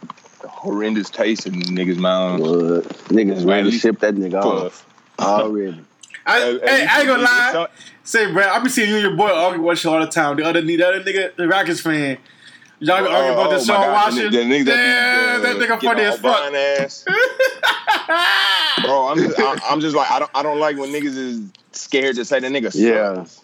[0.47, 2.41] horrendous taste in niggas' mouths.
[2.41, 2.83] What?
[3.09, 4.85] Niggas ready to ship that nigga for- off
[5.19, 5.79] already.
[6.25, 7.49] I, At- at hey, I ain't gonna lie.
[7.53, 7.67] some-
[8.05, 10.35] Say, bro, I be seeing you and your boy argue about shit all the time.
[10.37, 12.17] The other, the other nigga, the Rockets fan.
[12.79, 14.49] Y'all be arguing about Oh, this oh my Sean Washington.
[14.49, 16.21] the nigga that yeah, that nigga funny as fuck.
[16.51, 17.05] Brian ass.
[18.83, 21.41] Bro, I'm just, I, I'm just like I don't I don't like when niggas is
[21.71, 22.71] scared to say the nigga.
[22.73, 23.42] sucks.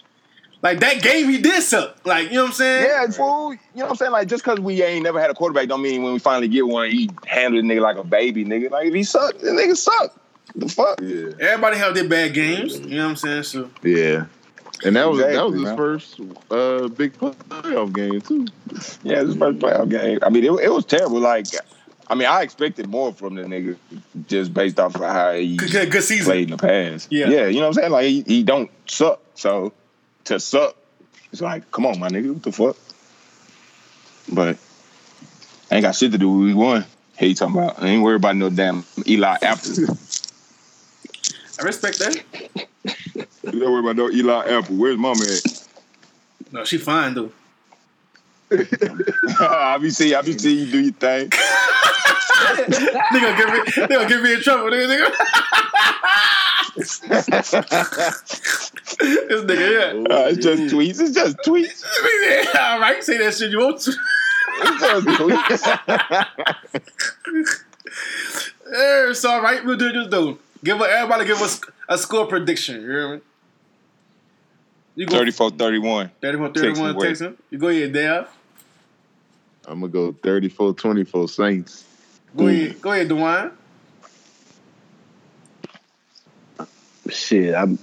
[0.61, 0.69] Yeah.
[0.69, 2.05] Like that game, he did suck.
[2.05, 2.85] Like you know what I'm saying?
[2.85, 3.53] Yeah, fool.
[3.53, 4.11] You know what I'm saying?
[4.11, 6.67] Like just because we ain't never had a quarterback, don't mean when we finally get
[6.67, 8.69] one, he handled the nigga like a baby, nigga.
[8.69, 10.15] Like if he suck, the nigga suck.
[10.55, 10.99] The fuck?
[11.01, 11.47] Yeah.
[11.47, 12.79] Everybody have their bad games.
[12.79, 13.43] You know what I'm saying?
[13.43, 14.25] So Yeah.
[14.83, 15.77] And that was that was his man.
[15.77, 16.19] first
[16.51, 18.47] uh, big playoff game too.
[19.03, 20.19] Yeah, this first playoff game.
[20.21, 21.19] I mean, it, it was terrible.
[21.19, 21.47] Like,
[22.07, 23.75] I mean, I expected more from the nigga
[24.27, 26.25] just based off of how he good, good, good season.
[26.25, 27.11] played in the past.
[27.11, 27.27] Yeah.
[27.27, 27.91] yeah, you know what I'm saying?
[27.91, 29.19] Like he, he don't suck.
[29.35, 29.73] So
[30.29, 30.75] to suck,
[31.31, 32.77] it's like, come on, my nigga, what the fuck?
[34.31, 34.57] But
[35.69, 36.29] I ain't got shit to do.
[36.29, 36.85] with We won.
[37.17, 37.81] Hey, you talking about?
[37.81, 39.71] I ain't worried about no damn Eli Apple.
[41.59, 42.23] I respect that.
[43.43, 44.77] you don't worry about no Eli Apple.
[44.77, 45.67] Where's mama at?
[46.51, 47.31] No, she fine though.
[48.51, 51.29] I be seeing, I be seeing you do your thing.
[52.57, 53.59] they gonna get me.
[53.75, 54.71] They gonna get me in trouble.
[54.71, 55.11] Nigga, nigga.
[58.99, 60.15] This nigga, yeah.
[60.15, 60.99] Uh, it's just tweets.
[60.99, 61.83] It's just tweets.
[62.55, 63.93] All right, say that shit you want to.
[64.61, 66.27] It's just tweets.
[68.71, 69.65] It's all right.
[69.65, 70.37] We'll do this though.
[70.63, 72.81] Give a, everybody give us a score prediction.
[72.81, 73.21] You hear me?
[74.95, 76.11] You go 34 31.
[76.21, 78.27] 31 31 Texans You go ahead, Dave.
[79.65, 81.85] I'm gonna go 34-24 Saints.
[82.35, 83.51] Go ahead, go ahead, Dewan.
[87.09, 87.77] Shit, I'm.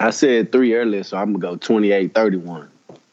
[0.00, 2.68] I said three earlier, so I'm gonna go 28-31.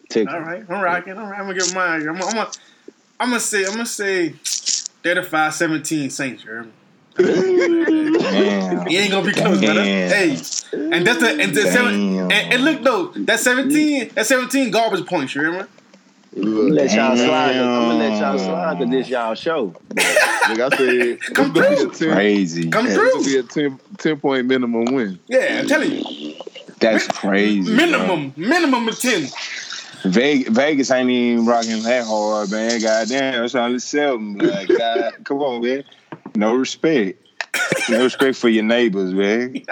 [0.10, 0.34] Texas.
[0.34, 1.18] All right, I'm rocking.
[1.18, 2.02] All right, I'm gonna get mine.
[2.08, 2.52] I'm, I'm, gonna,
[3.20, 4.30] I'm gonna say, I'm gonna say
[5.04, 6.44] 35-17 Saints.
[6.44, 6.72] You heard me?
[7.18, 8.88] Damn.
[8.88, 9.84] He ain't gonna be close, brother.
[9.84, 10.32] Hey,
[10.74, 12.32] and that's the and, the seven, Damn.
[12.32, 15.34] and, and look though, that seventeen, that seventeen garbage points.
[15.34, 15.68] You hear?
[16.38, 17.56] I'm gonna let y'all slide.
[17.56, 19.74] I'm gonna let y'all slide to this y'all show.
[19.96, 21.92] Like I said, Come gonna be through.
[21.92, 22.70] 10, Crazy.
[22.70, 23.12] Come it's through.
[23.14, 25.18] gonna be a 10, 10 point minimum win.
[25.28, 26.04] Yeah, I'm telling you,
[26.80, 27.72] That's crazy.
[27.72, 29.28] minimum, minimum of ten.
[30.04, 32.80] Vegas, Vegas ain't even rocking that hard, man.
[32.80, 34.38] Goddamn, that's only seven.
[34.38, 35.84] Like, God, come on, man.
[36.36, 37.22] No respect.
[37.90, 39.64] No respect for your neighbors, man.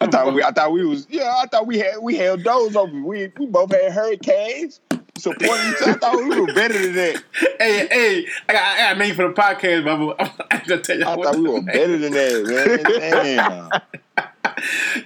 [0.00, 2.76] I thought we, I thought we was, yeah, I thought we had, we held those
[2.76, 2.92] over.
[2.92, 4.80] We, we both had hurricanes.
[5.16, 5.92] Supporting each other.
[5.92, 7.22] I thought we were better than that.
[7.58, 10.80] Hey, hey, I got, I got a name for the podcast, but I'm, I'm gonna
[10.80, 11.04] tell you.
[11.04, 13.00] I thought we were better than that, man.
[13.22, 13.70] Damn.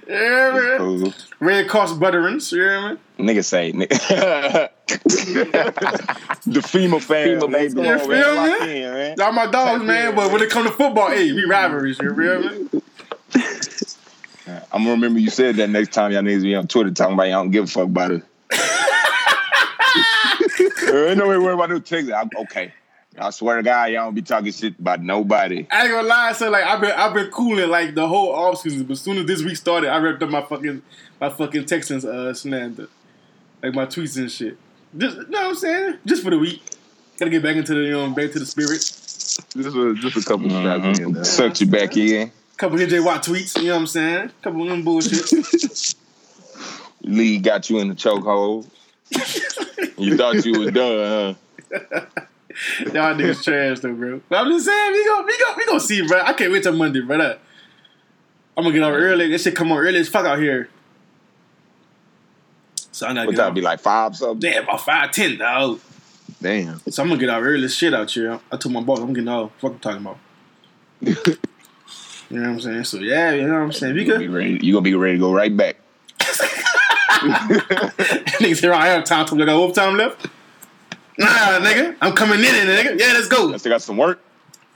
[0.07, 0.77] Yeah, man.
[0.77, 1.13] Cool.
[1.39, 2.97] Red Cross Butterins, you hear me?
[3.25, 3.89] Nigga say, nigga.
[6.45, 7.35] the FEMA family.
[7.47, 7.73] FEMA baby.
[7.73, 8.35] Come You on, feel man.
[8.35, 8.83] Lock me?
[8.83, 9.15] in, man.
[9.17, 10.15] Y'all my dogs, man.
[10.15, 12.81] But when it come to football, hey, we rivalries, you feel me?
[14.71, 17.23] I'm gonna remember you said that next time y'all niggas be on Twitter talking about
[17.23, 18.23] y'all don't give a fuck about it.
[20.93, 22.13] Ain't no way worry about no Texas.
[22.13, 22.71] I'm, okay.
[23.17, 25.65] I swear to God, y'all don't be talking shit about nobody.
[25.71, 28.61] I ain't gonna lie, so like I've been I've been cooling like the whole off
[28.61, 30.81] season, but as soon as this week started, I ripped up my fucking
[31.19, 32.87] my fucking Texans uh slander.
[33.63, 34.57] Like my tweets and shit.
[34.95, 35.97] Just you know what I'm saying?
[36.05, 36.61] Just for the week.
[37.17, 38.79] Gotta get back into the you know, back to the spirit.
[38.79, 41.23] Just a, just a couple shots in there.
[41.23, 42.31] Sucked you back in.
[42.57, 44.31] Couple of J Watt tweets, you know what I'm saying?
[44.41, 45.95] Couple of them bullshit.
[47.01, 48.67] Lee got you in the chokehold.
[49.97, 51.35] you thought you was done,
[51.71, 52.05] huh?
[52.79, 54.21] Y'all niggas trash though, bro.
[54.29, 56.21] But I'm just saying, we go, we go, we gonna see, bro.
[56.21, 57.39] I can't wait till Monday, brother.
[58.55, 59.29] I'm gonna get out early.
[59.29, 60.69] This shit come on early as fuck out here.
[62.91, 64.39] So I gotta What get that be like five something?
[64.39, 65.79] Damn, about five ten, dog.
[66.41, 66.79] Damn.
[66.89, 68.39] So I'm gonna get out early as shit out here.
[68.51, 69.51] I told my boss I'm getting out.
[69.59, 70.17] Fuck I'm talking about.
[71.01, 71.13] you
[72.31, 72.83] know what I'm saying?
[72.85, 73.95] So yeah, you know what I'm saying.
[73.95, 74.59] You gonna ready.
[74.63, 75.77] You gonna be ready to go right back.
[78.39, 80.27] Niggas here I have time to look at overtime left.
[81.17, 82.99] Nah, nigga, I'm coming in, nigga.
[82.99, 83.53] Yeah, let's go.
[83.53, 84.21] I still got some work.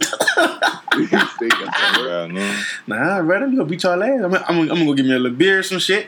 [2.87, 4.21] Nah, brother, we gonna beat y'all ass.
[4.23, 6.07] I'm, I'm, I'm gonna go get me a little beer, or some shit,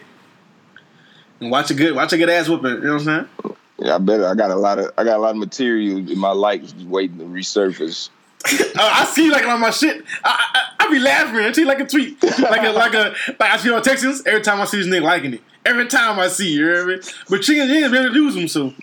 [1.39, 2.69] and watch a good, watch a good ass whooping.
[2.69, 3.55] You know what I'm saying?
[3.79, 6.17] Yeah, I bet I got a lot of I got a lot of material in
[6.17, 8.09] my life just waiting to resurface.
[8.45, 10.03] Uh, I see like on my shit.
[10.23, 10.45] I,
[10.79, 11.39] I, I be laughing.
[11.39, 14.41] I see like a tweet, like a like a like I see on Texans every
[14.41, 15.41] time I see this nigga liking it.
[15.65, 16.99] Every time I see, you hear me?
[17.29, 18.73] But chickens, you ain't gonna be able to use them, so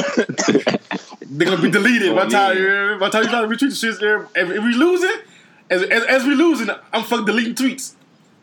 [1.30, 2.96] they're gonna be deleted by time you?
[2.98, 4.02] By time you try to retweet the shit.
[4.02, 5.16] If, if we losing,
[5.70, 7.94] as, as as we losing, I'm fucking deleting tweets.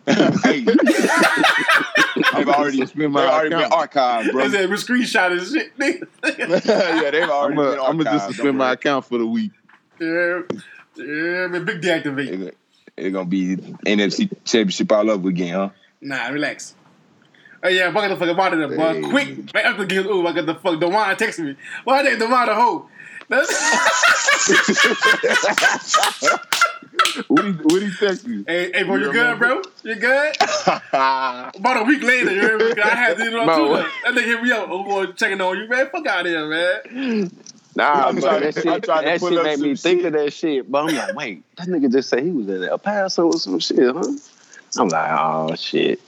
[0.08, 3.92] hey, they've already, Suspend they've my already been account.
[3.92, 4.46] archived, bro.
[4.46, 6.08] I said we screenshot this shit, nigga.
[7.04, 9.52] yeah, they've already I'm gonna been I'm gonna just suspend my account for the week.
[10.00, 10.42] yeah,
[10.96, 12.28] yeah, man, big deactivate.
[12.48, 12.58] It's
[12.96, 15.70] it's gonna be NFC championship all over again, huh?
[16.00, 16.74] Nah, relax.
[17.64, 18.94] Oh yeah, fucking the fuck about it, boy.
[18.94, 19.02] Hey.
[19.02, 20.80] Quick, right after the game, ooh, I got the fuck.
[20.80, 21.56] Dewan texted me.
[21.84, 22.90] Why they Dewan the hoe?
[27.28, 28.44] What he what he text you?
[28.48, 29.62] hey, hey, bro, you You good, bro?
[29.84, 30.36] You good?
[30.94, 32.82] About a week later, you hear me?
[32.82, 33.68] I had to do it on No.
[33.68, 33.90] Twitter.
[34.04, 34.68] That nigga hit me up.
[34.70, 35.90] Oh boy, checking on you, man.
[35.90, 37.32] Fuck out of here, man.
[37.76, 40.06] Nah, I'm but trying that shit, I'm trying to that shit made me some think
[40.06, 40.72] of that shit.
[40.72, 43.60] But I'm like, wait, that nigga just said he was at El Paso or some
[43.60, 44.04] shit, huh?
[44.78, 46.00] I'm like, oh shit.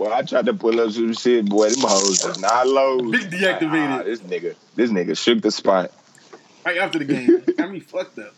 [0.00, 1.68] Well, I tried to pull up some shit, boy.
[1.68, 3.02] Them hoes is not low.
[3.10, 4.06] Big deactivated.
[4.06, 5.92] This nigga, this nigga shook the spot.
[6.64, 8.32] Right after the game, got me fucked up.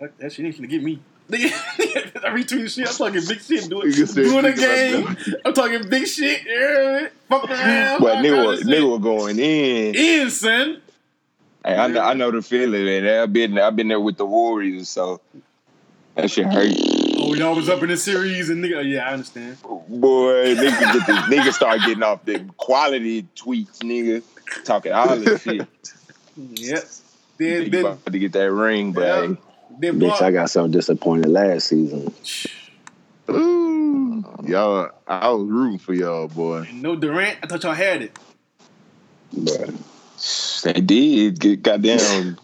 [0.00, 0.98] Fuck that shit ain't gonna get me.
[1.32, 1.36] I
[2.34, 2.88] retweet shit.
[2.88, 3.70] I'm talking big shit.
[3.70, 5.16] Doing, doing a game.
[5.44, 6.44] I'm talking big shit.
[6.44, 7.08] Me?
[7.28, 8.00] Fuck around.
[8.00, 9.94] But nigga, nigga going in.
[9.94, 10.82] in, son.
[11.64, 13.06] Hey, I, know, I know the feeling, man.
[13.06, 15.20] I've been, I've been there with the Warriors, so
[16.16, 16.97] that shit hurt.
[17.28, 18.78] Oh, y'all was up in the series and nigga.
[18.78, 19.60] Oh, yeah, I understand.
[19.60, 24.22] Boy, nigga, get the, nigga start getting off the quality tweets, nigga.
[24.64, 25.66] Talking all this shit.
[26.40, 26.84] Yep.
[27.36, 29.26] Then, Nigga then, about to get that ring, but yeah.
[29.26, 29.36] hey,
[29.80, 32.14] then, Bitch, I got so disappointed last season.
[33.28, 36.68] Ooh, y'all, I was rooting for y'all, boy.
[36.72, 37.38] no Durant.
[37.42, 38.16] I thought y'all had it.
[39.36, 39.74] But
[40.62, 42.38] they did get goddamn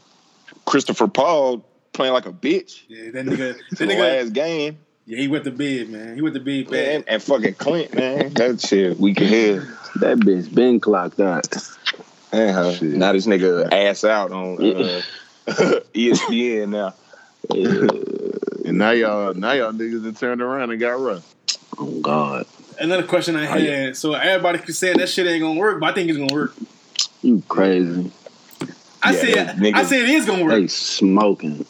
[0.65, 1.65] Christopher Paul
[1.95, 3.55] playing like a bitch Yeah, that nigga.
[3.57, 4.01] to That nigga.
[4.23, 4.79] last game.
[5.07, 6.15] Yeah, he went to bed, man.
[6.17, 7.05] He went to bed Man, bad.
[7.09, 8.33] and fucking Clint, man.
[8.35, 9.61] That shit, we can hear.
[9.97, 11.47] that bitch been clocked out.
[12.33, 12.75] Uh-huh.
[12.83, 15.03] Now this nigga ass out on uh,
[15.95, 16.95] ESPN now.
[18.65, 21.35] And now y'all, now y'all niggas done turned around and got rough.
[21.79, 22.47] Oh God,
[22.79, 23.97] Another question I had.
[23.97, 26.55] So everybody keep saying that shit ain't gonna work, but I think it's gonna work.
[27.23, 28.11] you crazy?
[29.03, 30.53] I Yeah, say that nigga- I say it is gonna work.
[30.55, 30.71] They work.
[30.71, 31.67] smoking.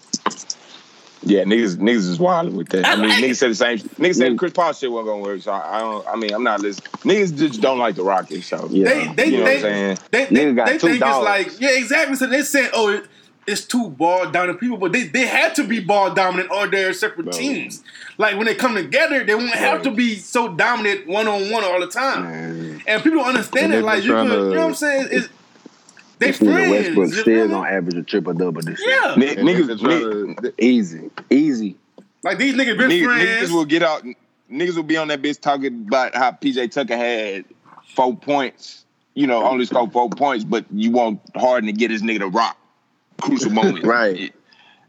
[1.27, 2.85] Yeah, niggas, niggas is wild with that.
[2.87, 3.79] I mean, I- niggas said the same.
[3.79, 5.43] Niggas said Chris Paul shit wasn't gonna work.
[5.43, 6.07] So I, I don't.
[6.09, 6.91] I mean, I'm not listening.
[7.03, 8.47] Niggas just don't like the Rockets.
[8.47, 8.85] So Yeah.
[8.85, 9.99] They they You know what I'm saying?
[10.11, 11.17] they, they, Nigga got they two think dogs.
[11.49, 12.17] it's like yeah exactly.
[12.17, 13.07] So they said, oh it,
[13.47, 16.93] it's two ball dominant people, but they they had to be ball dominant or they're
[16.95, 17.33] separate Bro.
[17.33, 17.83] teams.
[18.17, 21.63] Like when they come together, they won't have to be so dominant one on one
[21.65, 22.23] all the time.
[22.25, 23.85] Man, And people don't understand And it.
[23.85, 25.09] Like you could, to- you know what I'm saying?
[25.11, 25.29] It's,
[26.19, 26.71] they this nigga friends.
[26.71, 27.55] Westbrook you feel still me?
[27.55, 28.99] gonna average a triple double this year.
[29.05, 31.77] Yeah, Ni- And niggas, niggas trying to, Easy, easy.
[32.23, 33.51] like these niggas been niggas, friends.
[33.51, 34.05] niggas will get out.
[34.51, 37.45] Niggas will be on that bitch talking about how PJ Tucker had
[37.95, 38.85] four points.
[39.15, 42.29] You know, only scored four points, but you want Harden to get his nigga to
[42.29, 42.57] rock
[43.21, 43.85] crucial moment.
[43.85, 44.35] Right.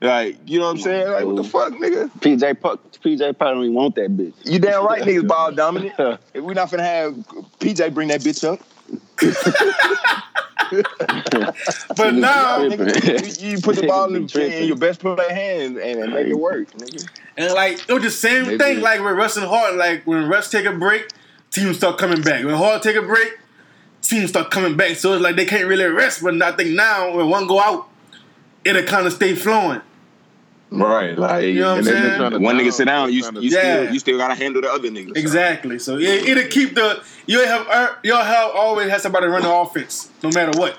[0.01, 1.07] Like, you know what I'm saying?
[1.11, 2.09] Like, what the fuck, nigga?
[2.19, 4.33] PJ Pu- PJ probably don't even want that bitch.
[4.43, 5.93] You damn right, niggas ball dominant.
[6.33, 7.13] If we not finna have
[7.59, 8.59] PJ bring that bitch up.
[11.95, 15.77] But now, Nigga, you, you put the ball in, Niggas in your best player hand
[15.77, 17.07] and, and make it work, nigga.
[17.37, 18.57] and like it was the same Maybe.
[18.57, 18.81] thing.
[18.81, 19.77] Like with Russ and Harden.
[19.77, 21.07] Like when Russ take a break,
[21.51, 22.43] teams start coming back.
[22.43, 23.37] When Harden take a break,
[24.01, 24.95] teams start coming back.
[24.97, 26.23] So it's like they can't really rest.
[26.23, 27.87] But I think now when one go out,
[28.63, 29.81] it'll kind of stay flowing.
[30.75, 32.03] Right, like You know what I'm and then saying?
[32.09, 33.59] they're trying to one nigga sit down, you, you Yeah.
[33.83, 35.15] still you still gotta handle the other niggas.
[35.17, 35.79] Exactly.
[35.79, 39.51] So it, it'll keep the you'll have uh, you'll have always have somebody run the
[39.53, 40.77] offense no matter what.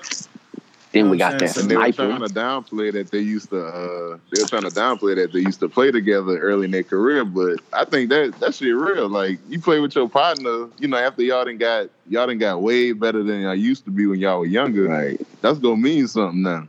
[0.93, 3.65] Then we got that And And they were trying to downplay that they used to.
[3.65, 6.83] Uh, they were trying to downplay that they used to play together early in their
[6.83, 7.25] career.
[7.25, 9.09] But I think that that shit real.
[9.09, 12.61] Like you play with your partner, you know, after y'all done got y'all done got
[12.61, 14.85] way better than y'all used to be when y'all were younger.
[14.85, 15.19] Right.
[15.41, 16.67] That's gonna mean something now.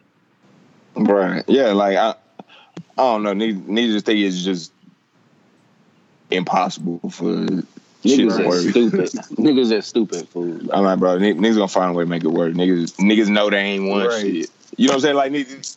[0.96, 1.44] Right.
[1.46, 2.14] Yeah, like I
[2.98, 4.72] I don't know, niggas, niggas just think it's just
[6.30, 7.64] impossible for shit
[8.04, 8.62] Niggas to work.
[8.62, 9.38] just stupid.
[9.38, 10.58] Niggas are stupid fool.
[10.72, 12.52] I'm like, bro, n- niggas gonna find a way to make it work.
[12.54, 14.20] Niggas, niggas know they ain't won Right.
[14.20, 14.50] shit.
[14.76, 15.16] You know what I'm saying?
[15.16, 15.76] Like, niggas,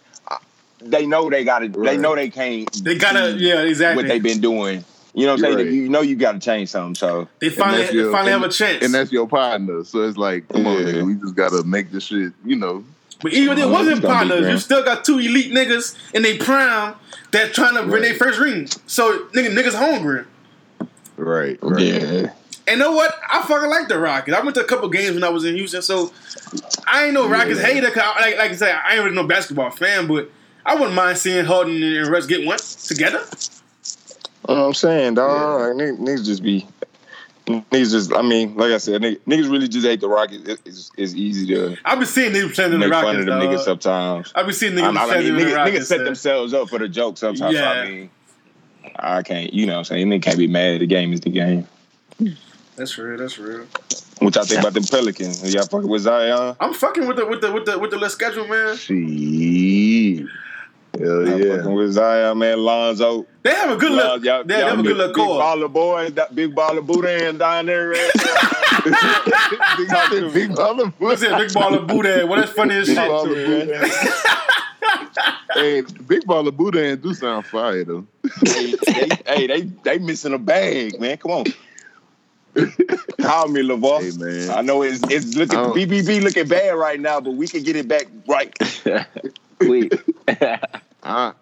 [0.82, 1.68] they know they got to.
[1.70, 2.72] They know they can't.
[2.84, 4.04] They gotta yeah exactly.
[4.04, 4.84] what they been doing.
[5.14, 5.56] You know what I'm saying?
[5.58, 5.74] Right.
[5.74, 6.96] You know you got to change something.
[6.96, 8.84] So They finally that's they finally and- have a chance.
[8.86, 9.84] And that's your partner.
[9.84, 12.34] So it's like, come on, nigga, we just gotta make this shit.
[12.46, 12.84] You know,
[13.24, 16.24] But even if it Oh, wasn't it's partners, you still got two elite niggas in
[16.24, 16.96] their prime
[17.32, 18.68] that trying to win their first ring.
[18.88, 20.24] So nigga, niggas hungry.
[21.18, 21.58] right?
[21.62, 21.82] Right.
[21.82, 22.32] yeah,
[22.68, 23.14] And know what?
[23.32, 24.36] I fucking like the Rockets.
[24.38, 26.12] I went to a couple games when I was in Houston, so
[26.88, 27.68] I ain't no Rockets Yeah.
[27.68, 27.92] hater.
[27.92, 30.30] 'cause I- like, like I said, I ain't really no basketball fan, but
[30.66, 33.22] I wouldn't mind seeing Harden and Russ get one together.
[34.50, 35.78] You know what I'm saying, dog.
[35.78, 36.68] Like, niggas, niggas just be.
[37.72, 40.48] Niggas just, I mean, like I said, niggas, niggas really just hate the Rockets.
[40.48, 43.20] It- It's, it's easy to I've been seeing niggas playing in the make fun Rockets.
[43.20, 44.32] of them niggas sometimes.
[44.36, 46.70] I've been seeing I, niggas I playing mean, the niggas, niggas set uh, themselves up
[46.70, 47.56] for the joke sometimes.
[47.56, 47.70] so, Yeah.
[47.72, 48.10] I mean,
[48.98, 50.08] I can't, you know what I'm saying?
[50.10, 50.82] Nigga can't be mad.
[50.82, 51.68] The game is the game.
[52.76, 53.18] That's real.
[53.18, 53.66] That's real.
[54.20, 55.54] What y'all think about them Pelicans?
[55.54, 56.56] Y'all fucking with Zion?
[56.60, 58.76] I'm fucking with the with the with the with the little schedule, man.
[58.78, 60.26] Shit.
[61.00, 61.58] Hell Y'all yeah.
[61.58, 62.60] fucking with Zion, man.
[62.60, 63.26] Lonzo.
[63.44, 64.24] They have a good Y'all- look.
[64.26, 65.42] y'all- They have y'all a good look Big core.
[65.42, 67.90] baller boys, that big baller Boudin down there.
[67.90, 68.12] right?
[68.84, 71.38] big, big baller What's that?
[71.40, 72.26] Big baller Buddha.
[72.28, 73.10] Well, that's funny as Big shit.
[73.10, 73.88] baller Buddha.
[75.56, 78.06] hey, big baller Buddha and do sound fire though.
[78.46, 81.18] hey, they, hey, they they missing a bag, man.
[81.18, 81.46] Come on.
[83.22, 84.02] Call me, Lavar.
[84.02, 84.50] Hey man.
[84.58, 87.88] I know it's it's looking BBB looking bad right now, but we can get it
[87.88, 88.54] back right.
[89.60, 89.94] Quick.
[91.04, 91.34] I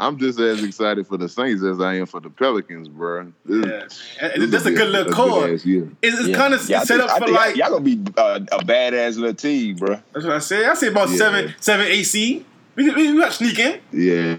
[0.00, 3.32] I'm just as excited for the Saints as I am for the Pelicans, bro.
[3.44, 4.28] This, Yeah.
[4.36, 5.48] this That's a good little core.
[5.48, 6.36] It's, it's Yeah.
[6.36, 7.56] kind of Yeah, set think- up for think like.
[7.56, 9.98] y'all gonna be uh, a badass little team, bro.
[10.12, 10.64] That's what I say.
[10.66, 11.16] I say about Yeah.
[11.16, 12.46] seven, seven AC.
[12.76, 13.80] We can, we, we got sneak in.
[13.92, 14.38] Yeah,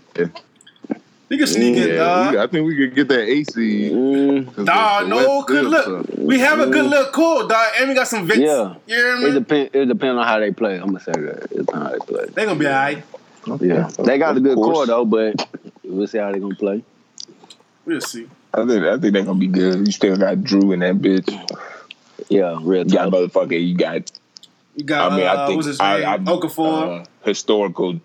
[1.28, 1.96] We can sneak in, yeah.
[1.96, 2.32] dog.
[2.34, 3.90] we- I think we could get that AC.
[3.92, 6.08] Mm, 'cause the- Dog, no, good look.
[6.08, 6.18] suck.
[6.18, 8.40] We have a good little core, dog, and we got some vets.
[8.40, 8.76] Yeah.
[8.88, 9.32] You hear it me?
[9.32, 9.70] depend.
[9.74, 10.76] It depends on how they play.
[10.78, 11.44] I'm gonna say that.
[11.52, 12.26] It depends on how they play.
[12.34, 13.04] They gonna be alright.
[13.60, 14.76] Yeah, they got a good course.
[14.76, 15.48] core though, but
[15.84, 16.84] we'll see how they're gonna play.
[17.86, 18.28] We'll see.
[18.54, 19.86] I think I think they're gonna be good.
[19.86, 21.28] You still got Jrue in that bitch.
[22.30, 23.68] Yeah, real You got motherfucker.
[23.68, 24.12] You got.
[24.76, 26.08] You got I mean, uh, I think what's his I, name?
[26.08, 27.02] I, Okafor.
[27.02, 28.00] uh, historical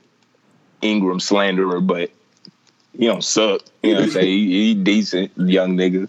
[0.82, 2.11] Ingram slanderer, but
[2.97, 3.62] he don't suck.
[3.82, 4.26] You know what I'm saying?
[4.26, 6.09] He, he decent young nigga.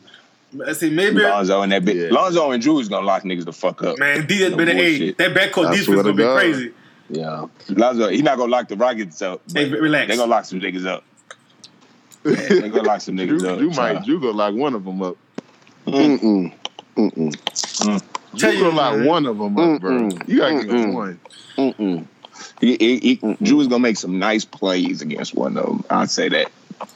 [0.66, 1.20] I see maybe.
[1.20, 2.10] Lonzo and that bitch.
[2.10, 2.16] Yeah.
[2.16, 4.00] Lonzo and Jrue is gonna lock niggas the fuck up.
[4.00, 4.98] Man, D has No been an A.
[4.98, 5.18] bullshit.
[5.18, 6.38] That backcourt I defense gonna be God.
[6.40, 6.74] crazy.
[7.10, 9.42] Yeah, Lonzo, he not gonna lock the Rockets up.
[9.54, 10.08] Hey, relax.
[10.10, 11.04] They gonna lock some niggas up.
[12.24, 13.60] They gonna lock some Jrue, niggas up.
[13.60, 14.06] Jrue might child.
[14.06, 15.16] Jrue gonna lock one of them up.
[15.86, 16.52] Mm-mm.
[16.98, 18.10] Mm-mm.
[18.40, 19.06] Tell you, gonna lock man.
[19.06, 19.92] one of them up, bro.
[19.92, 20.28] Mm-mm.
[20.28, 20.94] You gotta give him Mm-mm.
[20.94, 21.20] one.
[21.58, 22.08] Mm-mm.
[22.60, 25.86] He, he, he, Jrue is gonna make some nice plays against one of them.
[25.90, 26.52] I'd say that.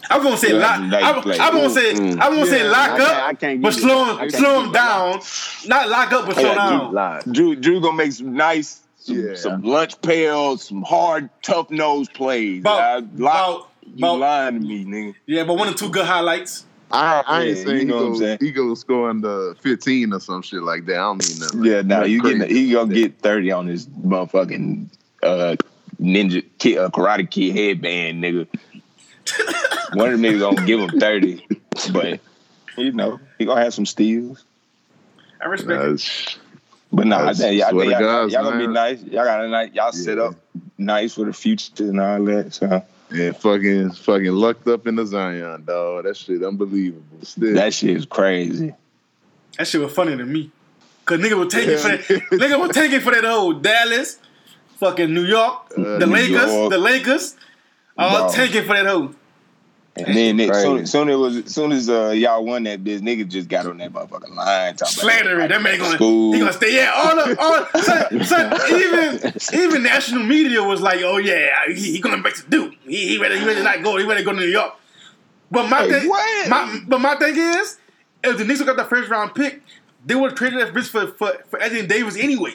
[0.09, 0.81] I'm gonna say Yeah, lock.
[0.81, 1.41] nice I'm.
[1.41, 2.11] I'm gonna say Mm.
[2.13, 2.71] I'm gonna say Yeah.
[2.71, 5.21] lock I up, can't- I can't but slow him, slow him down.
[5.67, 6.93] Not lock up, but slow Yeah, down.
[6.93, 7.23] Live.
[7.25, 9.35] Jrue Jrue gonna make some nice, some, Yeah.
[9.35, 12.61] some lunch pails, some hard, tough nose plays.
[12.61, 15.15] About- I, about- you about- lying to me, nigga.
[15.25, 16.65] Yeah, but one or two good highlights.
[16.91, 18.37] I, I ain't Yeah, saying you know he, what I'm saying.
[18.41, 20.93] he go scoring the 15 or some shit like that.
[20.95, 21.63] I don't mean nothing.
[21.63, 24.87] Yeah, no, Nothing you getting he gonna get thirty on his motherfucking
[25.21, 25.55] uh,
[26.01, 28.47] ninja kid, uh, karate kid headband, nigga.
[29.93, 31.45] One of them niggas gonna give him thirty,
[31.93, 32.19] but
[32.77, 34.43] you know he gonna have some steals.
[35.41, 36.37] I respect it.
[36.91, 39.03] That's- But no, I That's- think y'all, swear to y'all, God, y'all gonna be nice.
[39.03, 39.69] Y'all got a nice.
[39.73, 40.35] Y'all set up
[40.77, 42.53] nice for the future and all that.
[42.53, 46.03] So And fucking fucking lucked up in the Zion, dog.
[46.05, 47.03] That shit unbelievable.
[47.23, 48.73] Still, that shit is crazy.
[49.57, 50.51] That shit was funny to me.
[51.05, 52.07] Cause nigga was taking for that.
[52.09, 52.17] Yeah.
[52.37, 54.17] nigga was taking for that old Dallas,
[54.77, 56.69] fucking New York, Uh, the New Lakers, York.
[56.71, 57.35] the Lakers,
[57.97, 59.13] all take it for that hoe.
[59.95, 63.27] And then it, soon, soon it was soon as uh, y'all won that bitch, nigga
[63.27, 65.49] just got on that motherfucking line talking Slandering.
[65.49, 66.33] That man gonna School.
[66.33, 66.75] he gonna stay.
[66.75, 71.93] Yeah, all the all son, son, even even national media was like, oh yeah, he,
[71.93, 72.75] he going back to Duke.
[72.85, 73.97] He he ready he ready to not go.
[73.97, 74.73] He ready to go to New York.
[75.51, 76.49] But my Hey, thing, what?
[76.49, 77.77] my but my thing is,
[78.23, 79.61] if the Knicks got the first round pick,
[80.05, 82.53] they would have traded that bitch for for for Anthony Davis anyway.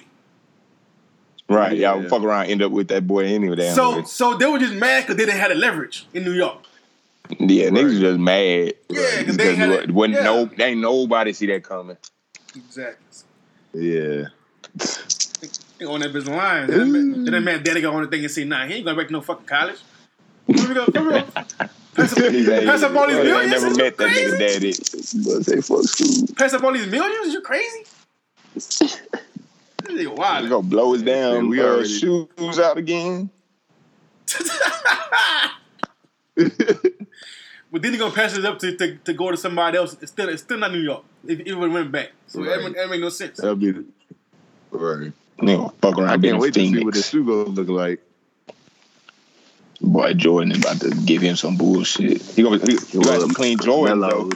[1.47, 2.09] Right, y'all Yeah.
[2.09, 3.71] fuck around, end up with that boy anyway.
[3.75, 4.05] So way.
[4.05, 6.59] so they were just mad because they didn't have the leverage in New York.
[7.31, 8.75] Yeah, niggas just mad.
[8.91, 10.23] Yeah, 'cause they had it- when yeah.
[10.25, 11.97] no, ain't nobody see that coming.
[12.55, 12.97] Exactly.
[13.75, 14.25] yeah.
[15.79, 16.69] They on that business line.
[16.69, 18.85] Then that man, that man daddy got on the thing and say, nah, he ain't
[18.85, 19.79] going back to no fucking college.
[20.47, 20.85] Where we go?
[20.87, 21.23] Where we go?
[21.95, 23.51] Pass up, Niggas pass up all these I millions?
[23.53, 24.31] never Is you met that crazy?
[24.33, 24.73] nigga daddy.
[25.25, 26.27] But say fuck school.
[26.37, 27.33] Pass up all these millions?
[27.33, 27.85] You crazy?
[28.55, 28.99] This
[29.85, 33.31] nigga We gonna blow his damn we uh, already- shoes out again.
[37.75, 39.97] But then he gonna pass it up to, to, to go to somebody else.
[40.01, 41.03] It's still it's still not New York.
[41.27, 42.65] If it would went back, so that, Right.
[42.67, 43.39] make- that make no sense.
[43.39, 43.85] That'll be the,
[44.71, 45.13] right.
[45.41, 48.01] Nigga, fuck around I being can't wait to see what this shoe gonna look like.
[49.81, 52.23] Boy, Jordan is about to give him some bullshit.
[52.23, 54.31] He gonna he, he got some clean Jordan though.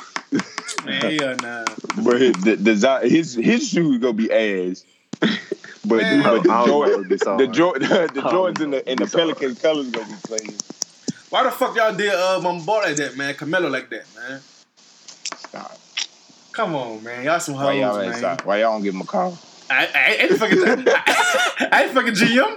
[0.84, 1.64] Man, yeah, nah.
[2.04, 4.84] But his the design his his shoes gonna be ass.
[5.86, 6.22] But, Man.
[6.22, 7.50] but the I don't know Jordan if this the right.
[7.52, 10.54] Jordan the Jordans in the in the if Pelican colors gonna be playing.
[11.30, 13.34] Why the fuck y'all did uh my boy like that, man?
[13.34, 14.40] Carmelo like that, man.
[15.36, 15.78] Stop.
[16.52, 17.24] Come on, man.
[17.24, 18.38] Y'all some Why hoes, y'all man.
[18.44, 19.38] Why y'all don't give him a call?
[19.70, 20.58] I, I, I ain't fucking.
[21.72, 22.56] I, ain't fucking GM.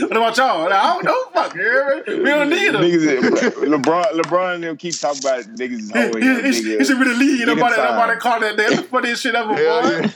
[0.00, 0.72] What about y'all?
[0.72, 1.24] I don't know.
[1.32, 2.82] Fuck, you we don't need them.
[2.82, 6.50] Niggas, LeBron, LeBron and them keep talking about niggas is He, hoeing he, him, he,
[6.50, 6.78] nigga.
[6.78, 7.46] he should be the lead.
[7.46, 8.56] Nobody, nobody called that.
[8.56, 10.10] That's the funniest shit ever, boy.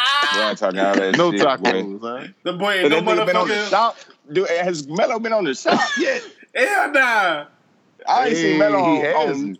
[0.37, 1.47] Yeah, I'm talking all that no shit, boy.
[1.47, 2.27] tacos, huh?
[2.43, 3.69] the boy And ain't no that been on the motherfucker.
[3.69, 3.97] shop.
[4.31, 6.23] Dude, has Melo been on the shop yet?
[6.55, 7.45] Hell nah.
[8.07, 9.59] I ain't seen Melo he on, on hasn't.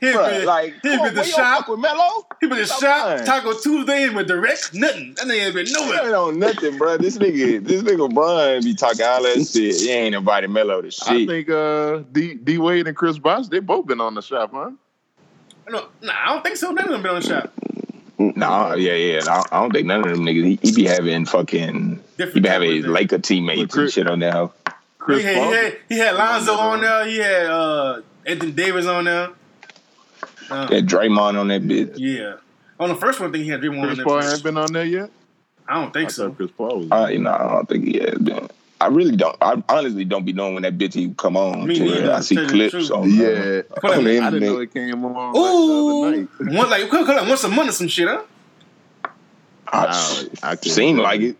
[0.00, 1.68] He bruh, been like he come on, been the boy, you don't shop.
[1.68, 2.26] with Melo.
[2.40, 2.82] He been the shop.
[2.82, 3.24] lying.
[3.24, 5.14] Taco Tuesday and with direct nothing.
[5.14, 6.02] That nigga ain't been He nowhere.
[6.04, 6.96] ain't on nothing, bro.
[6.98, 9.80] This nigga, this nigga Brian be talking all that shit.
[9.80, 11.08] He ain't invited Melo to shit.
[11.08, 14.50] I think uh, D D Wade and Chris Bosh, they both been on the shop,
[14.52, 14.70] huh?
[15.70, 16.70] No, nah, I don't think so.
[16.70, 17.52] None of them been on the shop.
[18.18, 19.20] Nah, yeah, yeah.
[19.22, 20.44] I don't, I don't think none of them niggas.
[20.44, 21.96] He, he be having fucking.
[21.96, 22.86] He Different be having his.
[22.86, 24.32] Laker teammates and shit on there.
[24.32, 24.52] hoe.
[24.98, 25.50] Chris he, had, Paul.
[25.50, 27.06] he, had, he had Lonzo on there.
[27.06, 29.30] He had uh, Anthony Davis on there.
[30.50, 31.94] Uh, That Draymond on that bitch.
[31.98, 32.36] yeah.
[32.80, 33.96] On the first one, I think he had Draymond on that.
[33.96, 34.04] Chris there.
[34.06, 34.28] Paul too.
[34.28, 35.10] ain't been on there yet.
[35.68, 36.30] I don't I think so.
[36.32, 36.90] Chris Paul was.
[36.90, 38.48] I, you know, I don't think he has been.
[38.84, 39.34] I really don't.
[39.40, 41.66] I honestly don't be knowing when that bitch even come on.
[41.66, 43.10] Me till neither, I see tell you the clips on.
[43.10, 45.54] yeah, Hold on, on the I didn't know it came on Ooh, like
[46.04, 46.58] the other night.
[46.58, 48.22] one like could like once a month or some shit, huh?
[49.72, 51.36] I, Nah, I couldn't seemed tell like it.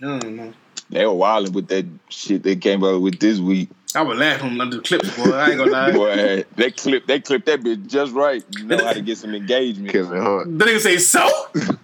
[0.00, 0.52] I don't know.
[0.90, 3.68] They were wilding with that shit they came up with this week.
[3.96, 5.32] I would laugh on the clips, boy.
[5.32, 5.92] I ain't gonna lie.
[5.92, 8.44] Boy, they clip they clip that bitch just right.
[8.56, 9.90] You know how to get some engagement.
[9.90, 10.56] Kevin Hart.
[10.56, 11.28] The nigga say so.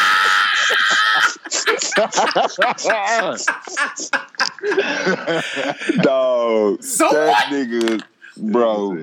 [6.02, 7.44] Dog, So that what?
[7.52, 8.02] nigga,
[8.36, 8.94] bro,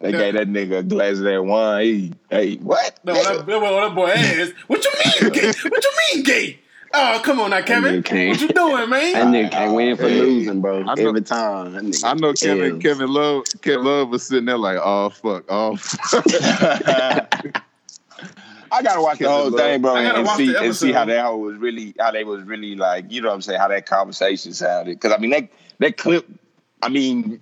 [0.00, 1.84] they gave that nigga a glass of that wine.
[1.84, 2.98] He, hey, what?
[3.04, 4.50] No, that, that, boy- that boy ass.
[4.66, 4.90] What you
[5.22, 5.52] mean gay?
[5.68, 6.58] What you mean gay?
[6.96, 7.96] Oh, come on now, Kevin.
[7.96, 9.12] What you doing, man?
[9.14, 10.84] That nigga can't win for Hey, losing, bro.
[10.86, 11.74] I know- Every time.
[12.04, 12.74] I know Kevin.
[12.74, 12.82] L's.
[12.82, 13.44] Kevin Love.
[13.62, 16.24] Kevin Love was sitting there like, "Oh fuck, oh fuck."
[18.74, 21.94] I gotta watch the whole thing, bro, and see and see how that was really,
[21.98, 24.98] how they was really like, you know what I'm saying, how that conversation sounded.
[25.00, 25.48] Because I mean, that
[25.78, 26.26] that clip,
[26.82, 27.40] I mean,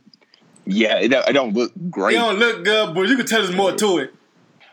[0.67, 2.15] yeah, it, don't- it don't look great.
[2.15, 4.15] It don't look good, but you can tell there's more to it.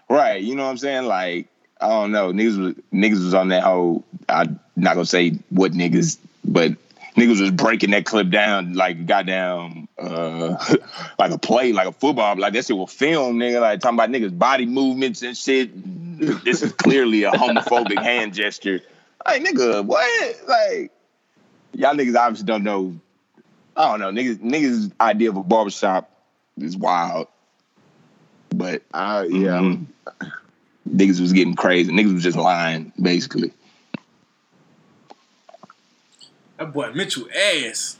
[0.09, 0.41] right?
[0.41, 1.05] You know what I'm saying?
[1.05, 1.47] Like,
[1.81, 4.03] I don't know, niggas was niggas was on that whole.
[4.29, 6.71] I'm not gonna say what niggas, but
[7.17, 10.57] niggas was breaking that clip down like goddamn, uh,
[11.19, 13.61] like a play, like a football, like that shit was film, nigga.
[13.61, 15.71] Like talking about niggas body movements and shit.
[16.43, 18.81] This is clearly a homophobic hand gesture.
[19.25, 20.35] Like nigga, what?
[20.47, 20.91] Like
[21.73, 22.99] y'all niggas obviously don't know.
[23.75, 24.37] I don't know, niggas.
[24.39, 26.09] Niggas' idea of a barbershop
[26.57, 27.27] is wild,
[28.49, 29.85] but I, yeah, Mhm.
[30.89, 31.91] niggas was getting crazy.
[31.91, 33.53] Niggas was just lying, basically.
[36.57, 37.98] That boy Mitchell ass.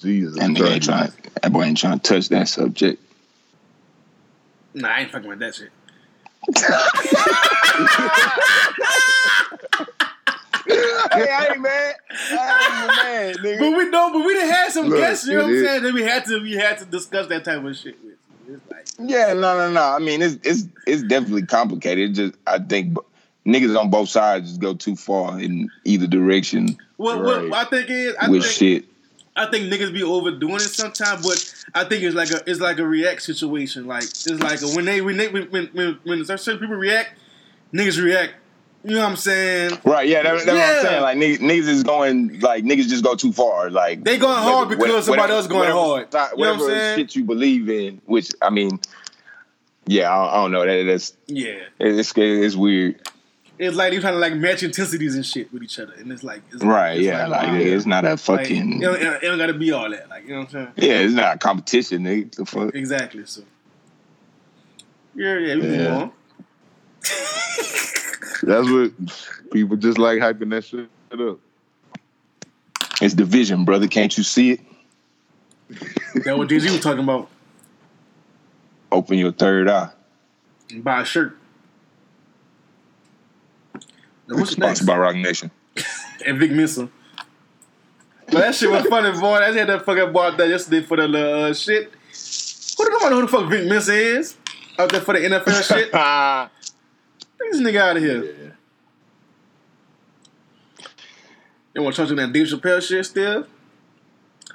[0.00, 0.36] Jesus.
[0.38, 1.12] That nigga ain't trying.
[1.42, 3.02] That boy ain't trying to touch that subject.
[4.74, 5.70] Nah, I ain't fucking with that shit.
[10.68, 11.94] hey, I ain't mad.
[12.10, 15.44] I ain't mad, But we know, but we done had some Look, guests, you know
[15.44, 15.82] what I'm saying?
[15.84, 18.60] That we had to we had to discuss that type of shit with.
[18.70, 19.82] Like Yeah, no, no, no.
[19.82, 22.10] I mean, it's it's it's definitely complicated.
[22.10, 23.00] It just I think b-
[23.50, 27.48] niggas on both sides just go too far in either direction what Right.
[27.50, 28.84] what I think is I with think shit.
[29.36, 32.78] I think niggas be overdoing it sometimes, but I think it's like a it's like
[32.78, 33.86] a react situation.
[33.86, 37.10] Like it's like a, when they when they when when when, when certain people react,
[37.72, 38.34] niggas react.
[38.84, 39.78] You know what I'm saying?
[39.84, 40.08] Right?
[40.08, 41.02] Yeah, that, that's what I'm saying.
[41.02, 43.68] Like niggas, niggas is going like niggas just go too far.
[43.68, 46.12] Like They going hard because somebody else going whatever, hard.
[46.12, 46.98] si- You know what I'm Whatever saying?
[46.98, 48.78] shit you believe in, which I mean,
[49.86, 50.64] yeah, I, I don't know.
[50.64, 51.64] That that's Yeah.
[51.80, 53.00] it's it's weird.
[53.58, 56.22] It's like they trying to like match intensities and shit with each other, and it's
[56.22, 56.98] like it's Right?
[56.98, 58.82] it's yeah, like it's not a Like, fucking.
[58.82, 60.08] it, don't, it don't gotta be all that.
[60.10, 60.90] Like you know what I'm saying?
[60.90, 62.34] yeah, it's not a competition, nigga.
[62.34, 62.74] The fuck.
[62.74, 63.24] Exactly.
[63.24, 63.42] So
[65.14, 65.96] yeah, yeah, we Yeah.
[65.96, 66.12] on.
[68.42, 68.92] That's what
[69.52, 70.88] people just like hyping that shit
[71.18, 71.38] up.
[73.00, 73.86] It's division, brother.
[73.88, 74.60] Can't you see it?
[76.24, 77.28] That what Z was talking about.
[78.92, 79.90] Open your third eye.
[80.76, 81.36] Buy a shirt.
[84.28, 84.80] Now, what's next?
[84.80, 85.50] Sponsored by Roc Nation.
[86.26, 86.88] And Vic Mensa.
[88.26, 89.34] But that shit was funny, boy.
[89.36, 91.92] I had that fucking boy out there yesterday for the little uh, shit.
[92.76, 94.36] Who the nobody know who the fuck Vic Mensa is?
[94.78, 95.90] Out there for the NFL shit.
[95.94, 96.50] Ah,
[97.38, 98.56] Get this nigga out of here.
[101.74, 103.46] You want to touch on that Dave Chappelle shit still?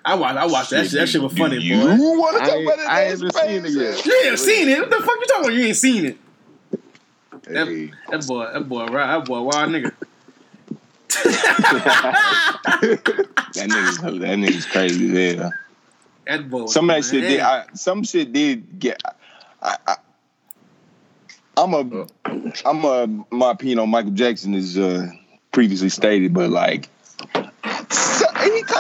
[0.04, 0.38] I watched.
[0.38, 0.94] I watched that shit.
[1.00, 1.96] That shit was funny, you boy.
[2.18, 2.88] want to I talk ain't- about it?
[2.88, 4.06] I haven't seen it yet.
[4.06, 4.80] You ain't seen it.
[4.80, 5.54] What the fuck you talking about?
[5.54, 6.18] You ain't seen it.
[7.44, 9.18] That, Hey, that boy, that boy, right?
[9.18, 9.92] That boy, wild nigga.
[13.54, 15.60] That nigga's that nigga's crazy there.
[16.26, 16.68] That boy.
[16.68, 17.42] Some of that shit did.
[17.42, 19.02] I, some shit did get.
[19.62, 19.96] I, I,
[21.58, 22.08] I'm a.
[22.66, 23.26] I'm a.
[23.30, 25.08] My opinion on Michael Jackson is uh,
[25.52, 26.88] previously stated, but like.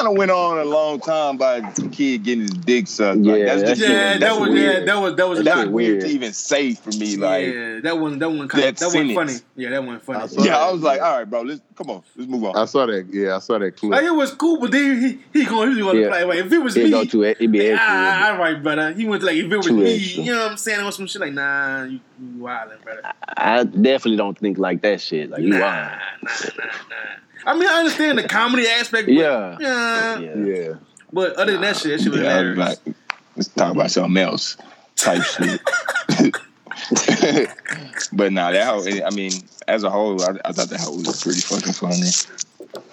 [0.01, 3.19] So- kind of went on a long time by some kid getting his dick sucked.
[3.19, 4.73] Like, Yeah, that's that just yeah, was- that was weird.
[4.79, 6.01] yeah, that was that was It's not not weird weird.
[6.01, 7.15] to even say for me.
[7.17, 9.33] Like, yeah, that one that one kind of That that wasn't funny.
[9.55, 10.19] Yeah, that wasn't funny.
[10.19, 12.55] I saw yeah, I was like, all right, bro, let's come on, let's move on.
[12.55, 13.07] I saw that.
[13.11, 13.91] Yeah, I saw that clip.
[13.91, 15.01] Like it was cool, but then
[15.33, 16.09] he he going he was Yeah.
[16.09, 16.23] play.
[16.23, 17.37] Like, if it was It me, go to it.
[17.39, 17.87] It be extra.
[17.89, 18.93] ah, all right, brother.
[18.93, 20.23] He went to like if it was Too me, extra.
[20.23, 20.85] you know what I'm saying?
[20.85, 23.01] Or some shit like nah, you, you wildin', brother.
[23.37, 25.29] I definitely don't think like that shit.
[25.29, 25.91] Like you Nah, nah, wild.
[26.23, 27.51] nah, nah.
[27.51, 29.07] I mean, I understand the comedy aspect.
[29.07, 29.57] But, Yeah.
[29.59, 30.19] yeah.
[30.19, 30.35] Yeah.
[30.45, 30.73] yeah.
[31.11, 32.57] But other than that shit, that shit was Yeah, hilarious.
[32.85, 32.95] like,
[33.35, 34.57] let's talk about something else
[34.95, 35.61] type shit.
[38.13, 39.31] but nah, that whole, I mean,
[39.67, 42.09] as a whole, I, I thought that whole was pretty fucking funny.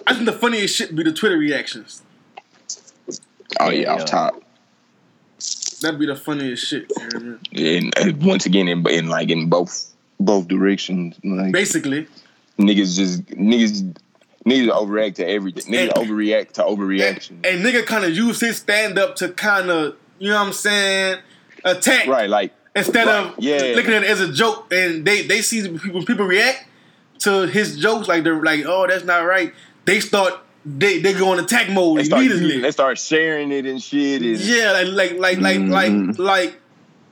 [0.07, 2.01] I think the funniest shit be the Twitter reactions.
[3.59, 3.93] Oh yeah, Yeah.
[3.93, 4.43] off top.
[5.81, 6.89] That'd be the funniest shit.
[6.89, 7.19] You know what I
[7.55, 7.83] mean?
[7.85, 12.07] And, and once again, in, in like in both both directions, like Basically,
[12.57, 13.95] niggas just niggas
[14.45, 15.73] niggas overreact to everything.
[15.73, 17.29] Niggas And- overreact to and, overreaction.
[17.47, 20.53] and nigga kind of use his stand up to kind of, you know what I'm
[20.53, 21.19] saying,
[21.63, 23.73] attack right, like instead Right, of yeah.
[23.75, 24.71] looking at it as a joke.
[24.73, 26.65] And they they see people people react
[27.19, 29.53] to his jokes like they're like, oh, that's not right.
[29.85, 30.33] They start
[30.65, 32.59] they they go in attack mode they start, immediately.
[32.61, 34.21] they start sharing it and shit.
[34.21, 36.17] And, Yeah, like like like like Mhm.
[36.17, 36.61] like like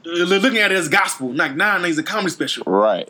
[0.06, 1.34] uh, looking at it as gospel.
[1.34, 2.64] Like nah, it's a comedy special.
[2.66, 3.10] Right,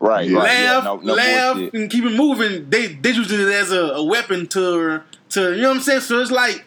[0.00, 0.38] right, Yeah.
[0.38, 0.58] right.
[0.58, 2.68] yeah, laugh, no- no laugh, and keep it moving.
[2.70, 5.00] They they use it as a, a weapon to
[5.30, 6.00] to you know what I'm saying.
[6.00, 6.64] So it's like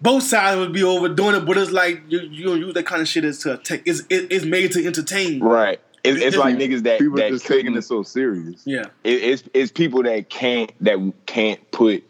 [0.00, 3.00] both sides would be overdoing it, but it's like you you don't use that kind
[3.02, 3.82] of shit as to attack.
[3.86, 5.40] It's it, it's made to entertain.
[5.40, 5.80] Right.
[6.04, 8.62] It's, it's like niggas that People that just taking couldn't- it so serious.
[8.64, 12.04] Yeah, it, it's it's people that can't that can't put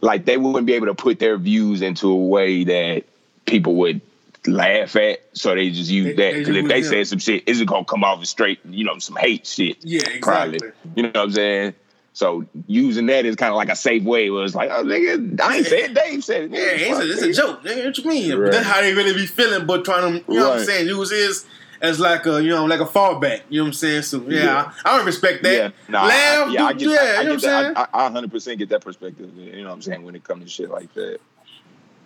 [0.00, 3.04] like they wouldn't be able to put their views into a way that
[3.44, 4.00] people would
[4.46, 6.84] laugh at, so they just use They- that because if they it.
[6.84, 9.78] say some shit, is it gonna come off as straight, you know, some hate shit?
[9.80, 10.90] yeah, Probably, exactly.
[10.96, 11.74] you know what I'm saying?
[12.14, 14.30] So using that is kind of like a safe way.
[14.30, 16.50] Where it's like, oh nigga, I ain't saying Dave said it.
[16.50, 17.62] Yeah, it's a, it's a joke.
[17.62, 18.34] Nigga, what you mean?
[18.36, 18.52] Right.
[18.52, 21.10] That's how they really be feeling, but trying to, you know what I'm saying, use
[21.10, 21.46] his
[21.80, 23.42] as like a, you know, like a fallback.
[23.48, 24.02] You know what I'm saying?
[24.02, 24.72] So yeah, Yeah.
[24.84, 25.54] I, I respect that.
[25.54, 27.72] Yeah, nah, Laugh, yeah, I get, yeah, I, I you know what I'm saying?
[27.76, 29.30] I, I, I 100% get that perspective.
[29.36, 31.18] You know what I'm saying when it comes to shit like that,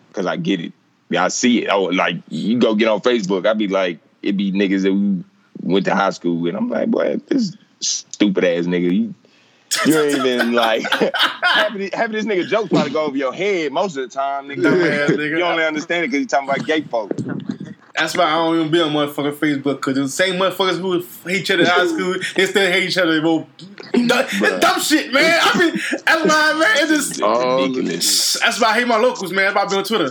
[0.09, 0.73] because I get it.
[1.11, 1.69] Yeah, I see it.
[1.69, 5.23] Oh, like you go get on Facebook, I be like, it be niggas that we
[5.63, 6.55] went to high school with.
[6.55, 8.93] I'm like, boy, this stupid ass nigga.
[8.93, 9.15] You,
[9.87, 10.83] you ain't even like
[11.43, 14.63] having, having this nigga joke probably go over your head most of the time, nigga.
[14.63, 15.39] Dumbass nigga.
[15.39, 17.23] You only understand it because you talking about gay folks.
[17.97, 21.41] That's why I don't even be on motherfucking Facebook because the same motherfuckers who hate
[21.41, 23.21] each other in high school, they still hate each other.
[23.23, 23.47] Bro.
[23.95, 25.41] It's dumb shit, man.
[25.43, 25.73] I mean,
[26.05, 26.77] that's why, man.
[26.77, 27.23] It's just.
[27.23, 28.39] Oh, Ridiculous.
[28.41, 29.47] That's why I hate my locals, man.
[29.47, 30.11] That's why I be on Twitter.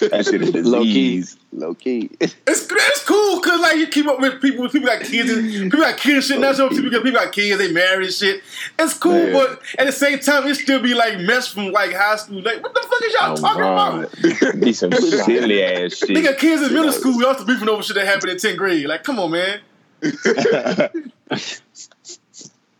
[0.00, 1.24] That shit is Low key.
[1.52, 2.10] Low key.
[2.20, 4.68] It's it's cool because like you keep up with people.
[4.68, 5.30] People got kids.
[5.30, 6.40] And, people got kids and shit.
[6.40, 7.02] That's what people got.
[7.02, 7.58] People got kids.
[7.58, 8.42] They married and shit.
[8.78, 9.32] It's cool, Man.
[9.32, 12.40] but at the same time, it still be like mess from like high school.
[12.42, 14.04] Like what the fuck is y'all Oh, talking God.
[14.52, 14.60] about?
[14.60, 16.10] Be some silly ass shit.
[16.10, 18.86] Nigga, kids in middle school, we also beefing over shit that happened in tenth grade.
[18.86, 19.60] Like, come on, man.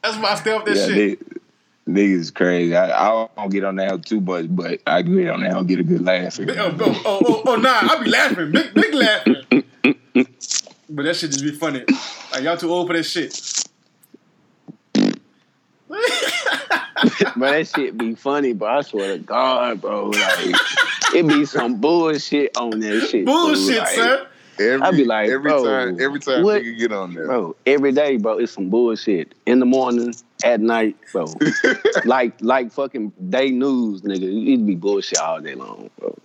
[0.03, 1.21] That's why I stay off that yeah, shit.
[1.21, 1.40] nigg-
[1.95, 2.75] niggas is crazy.
[2.75, 5.81] I, I don't get on that too much, but I get on that and get
[5.81, 6.39] a good laugh.
[6.41, 9.65] Oh, oh, oh, oh, nah, I be laughing, big, big laughing.
[10.89, 11.85] but that shit just be funny.
[12.33, 13.67] Like y'all too old for that shit.
[17.37, 18.69] But that shit be funny, bro.
[18.69, 20.11] I swear to God, bro.
[20.11, 20.55] Like,
[21.15, 23.25] it be some bullshit on that shit.
[23.25, 24.27] Bullshit, Like, son.
[24.59, 26.63] Every, I be like, every bro, time, every time what?
[26.63, 27.27] nigga get on there.
[27.27, 29.33] Bro, every day, bro, it's some bullshit.
[29.47, 30.15] In the morning,
[30.45, 31.27] at night, bro.
[32.05, 34.53] like, like fucking day news, nigga.
[34.53, 36.17] It'd be bullshit all day long, bro.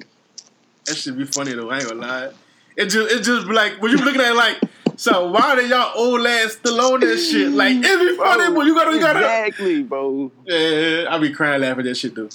[0.86, 1.70] That shit be funny though.
[1.70, 2.30] I ain't gonna lie.
[2.78, 4.62] It just, it just be like when you looking at it like,
[4.98, 7.52] so why are y'all old ass still on that shit?
[7.52, 9.20] Like it be funny, but you gotta, you gotta.
[9.20, 10.32] Exactly, bro.
[10.46, 12.30] Yeah, I be crying laughing at that shit though.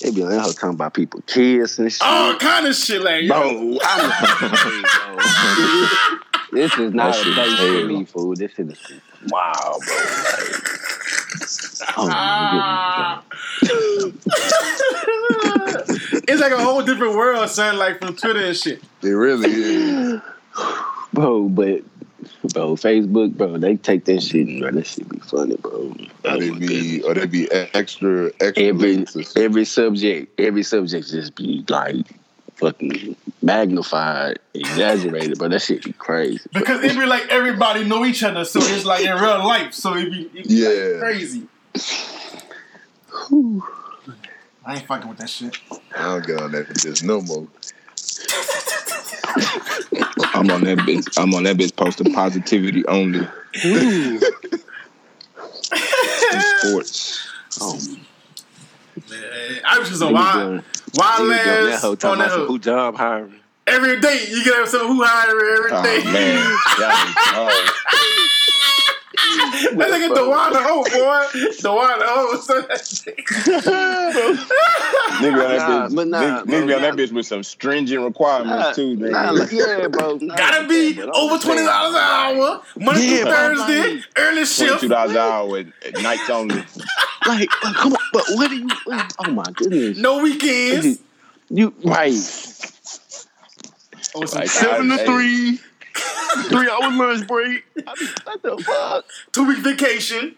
[0.00, 2.00] They be like, oh, talking about people, kids and shit.
[2.02, 3.34] All kind of shit, like yo.
[3.34, 6.18] Bro, I'm bro.
[6.52, 8.34] This is not a place for me, fool.
[8.34, 8.78] This shit is
[9.28, 9.52] wow,
[9.84, 9.96] bro.
[9.96, 10.64] Like,
[11.96, 13.22] oh, Ah.
[16.28, 17.76] it's like a whole different world, son.
[17.78, 18.82] Like from Twitter and shit.
[19.02, 20.20] It really is.
[21.12, 21.82] bro, but
[22.52, 25.94] bro, Facebook, bro, they take that shit and bro, that shit be funny, bro.
[26.24, 28.52] Or Oh, they be, or they be extra, extra.
[28.64, 29.36] every links and shit.
[29.36, 32.06] every subject, every subject just be like
[32.58, 36.40] fucking magnified, exaggerated, but that shit be crazy.
[36.52, 39.74] Because it be like everybody know each other, so it's like in real life.
[39.74, 40.68] So it be, it be Yeah.
[40.68, 41.46] like crazy.
[44.64, 45.56] I ain't fucking with that shit.
[45.96, 47.46] I don't get on that bitch no more.
[50.34, 51.18] I'm on that bitch.
[51.20, 53.26] I'm on that bitch posting positivity only.
[56.40, 57.28] Sports.
[57.60, 58.00] Oh, Man,
[59.66, 60.62] I was just a wild,
[60.94, 63.34] wild doing that hoe on talking that about who job hiring.
[63.66, 66.04] Every day you get some who hiring every Oh day.
[66.10, 66.36] man,
[67.08, 67.52] is hard.
[69.18, 71.22] That nigga Dewana O, boy.
[71.60, 72.40] Dewana O.
[72.40, 72.62] So
[75.18, 75.94] Nigga on that Nah, bitch.
[75.96, 79.10] but nah, nigga, bro, nigga on that bitch with some stringent requirements too, nigga.
[79.10, 80.18] Nah, like, yeah, bro.
[80.20, 84.44] Nah, Gotta be but over twenty dollars an hour, Monday Yeah, through Thursday, like- early
[84.44, 84.58] shift.
[84.68, 86.62] Twenty-two dollars an hour at, at nights only.
[87.26, 88.68] Like, like, come on, but what do you?
[89.18, 91.00] Oh my goodness, No weekends.
[91.50, 92.12] you right?
[94.14, 95.06] Oh, some Like, Seven to Hey.
[95.06, 95.60] three,
[96.48, 97.64] three hour lunch break.
[97.86, 99.04] I mean, what the fuck?
[99.32, 100.36] two week vacation.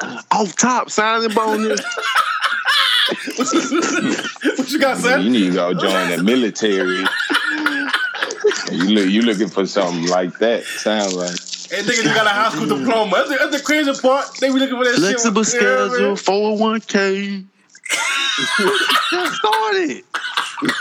[0.00, 1.80] Uh, off top, signing bonus.
[3.36, 7.04] what you got, You need to go join the military.
[8.70, 10.64] you look, you looking for something like that?
[10.64, 11.30] Sound like.
[11.74, 13.16] And niggas just got a high school diploma.
[13.16, 14.26] That's the, that's the crazy part.
[14.40, 15.54] They be looking for that Flexible shit.
[15.54, 17.44] You know what I schedule, four hundred one k.
[19.10, 20.02] Just started.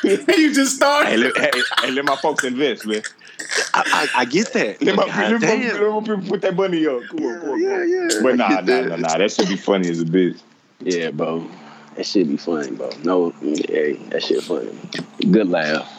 [0.03, 1.19] You just Hey, started.
[1.19, 3.01] let, hey, hey, let my folks invest, man.
[3.91, 4.81] I, I, I get that.
[4.81, 5.81] Let my, God let, my, damn.
[5.81, 7.01] let my people put that money up.
[7.07, 8.19] Come on, come on, Yeah, yeah.
[8.21, 8.87] But I nah, nah, that.
[8.89, 9.17] nah, nah.
[9.17, 10.39] That should be funny as a bitch.
[10.79, 11.47] Yeah, bro.
[11.95, 12.89] That should be funny, bro.
[13.03, 14.71] No, yeah, that shit funny.
[15.29, 15.97] Good laugh.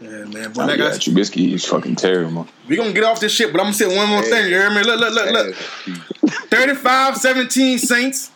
[0.00, 0.52] Yeah, man.
[0.52, 2.46] But like yeah, I, Trubisky is fucking terrible.
[2.68, 4.30] we gonna get off this shit, but I'm gonna say one more Hey.
[4.30, 4.44] thing.
[4.50, 4.82] You hear me?
[4.82, 5.56] Look, look, look, look.
[5.56, 8.30] Ass 35 17 Saints.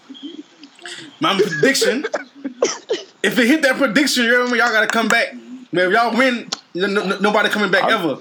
[1.21, 2.07] My prediction.
[3.23, 4.59] if it hit that prediction, you hear me?
[4.59, 5.35] Y'all gotta come back.
[5.73, 8.19] Man, if y'all win, n- n- nobody coming back ever.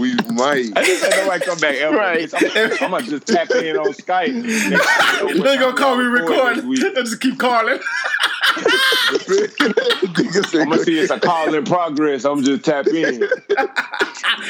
[0.00, 0.72] We might.
[0.76, 1.96] I just said nobody come back ever.
[1.96, 2.32] Right.
[2.34, 5.34] I'm, I'm gonna just tap in on Skype.
[5.42, 6.56] They gonna call me record.
[6.58, 6.80] This week.
[6.82, 7.78] They just keep calling.
[8.56, 8.64] I'm
[10.68, 12.24] gonna see it's a call in progress.
[12.24, 13.22] I'm just tap in.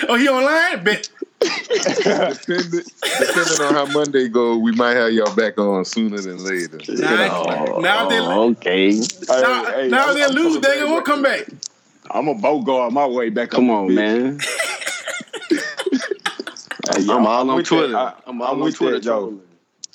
[0.08, 0.84] oh, he online?
[0.84, 1.08] Bet.
[1.40, 2.82] depending,
[3.18, 6.78] depending on how Monday go, we might have y'all back on sooner than later.
[6.88, 8.90] Now, now they Oh, okay.
[9.28, 10.44] now, Hey, hey, now they I'm lose.
[10.56, 11.46] coming They ain't gonna come back.
[12.10, 13.50] I'm a boat guard my way back.
[13.50, 14.38] Come on, man.
[16.92, 17.92] Hey, I'm all on Twitter.
[17.92, 17.96] that.
[17.96, 19.18] I, I'm I'm, on with Twitter, that, Joe.
[19.20, 19.40] trolling.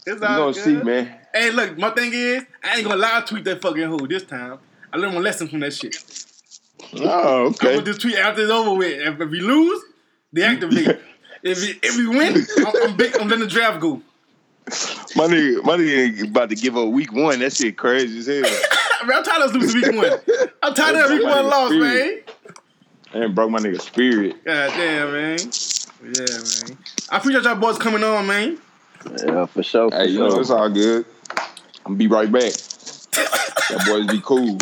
[0.06, 0.64] It's You all gonna good.
[0.64, 1.16] see, man.
[1.34, 4.60] Hey, look, my thing is, I ain't gonna live tweet that fucking hoe this time.
[4.94, 5.98] I learned my lesson from that shit.
[6.94, 7.02] Oh, okay.
[7.02, 7.74] I'm okay.
[7.74, 8.94] gonna just tweet after it's over with.
[9.02, 9.82] If, if we lose,
[10.34, 11.00] deactivate.
[11.46, 13.16] if we, if we win, I'm, I'm big.
[13.18, 14.02] I'm letting the draft go.
[15.16, 17.40] My nigga, my nigga ain't about to give up week one.
[17.40, 18.68] That shit crazy as hell.
[19.02, 20.20] I mean, I'm tired of losing week one.
[20.64, 22.22] I'm tired of week one loss, man.
[23.14, 24.44] And broke my nigga spirit.
[24.44, 25.40] God damn, man.
[26.02, 26.78] Yeah, man.
[27.12, 28.58] I appreciate y'all boys coming on, man.
[29.24, 29.92] Yeah, for sure.
[29.92, 31.06] For Hey, you know, it's all good.
[31.86, 32.54] I'm be right back.
[33.70, 34.58] That boys be cool.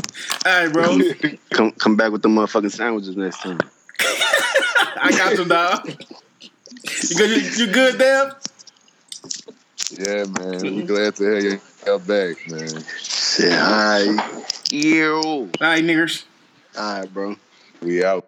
[0.46, 1.00] All right, bro.
[1.52, 3.60] come come back with the motherfucking sandwiches next time.
[4.00, 5.90] I got you, dog.
[6.84, 7.30] You good?
[7.30, 8.36] You, you good, Deb?
[9.92, 10.62] Yeah, man.
[10.62, 10.86] We mm-hmm.
[10.86, 12.84] glad to have y'all back, man.
[13.00, 14.04] Say hi.
[14.72, 15.14] Ew.
[15.16, 16.24] All right, niggers.
[16.78, 17.36] All right, bro.
[17.82, 18.28] We out.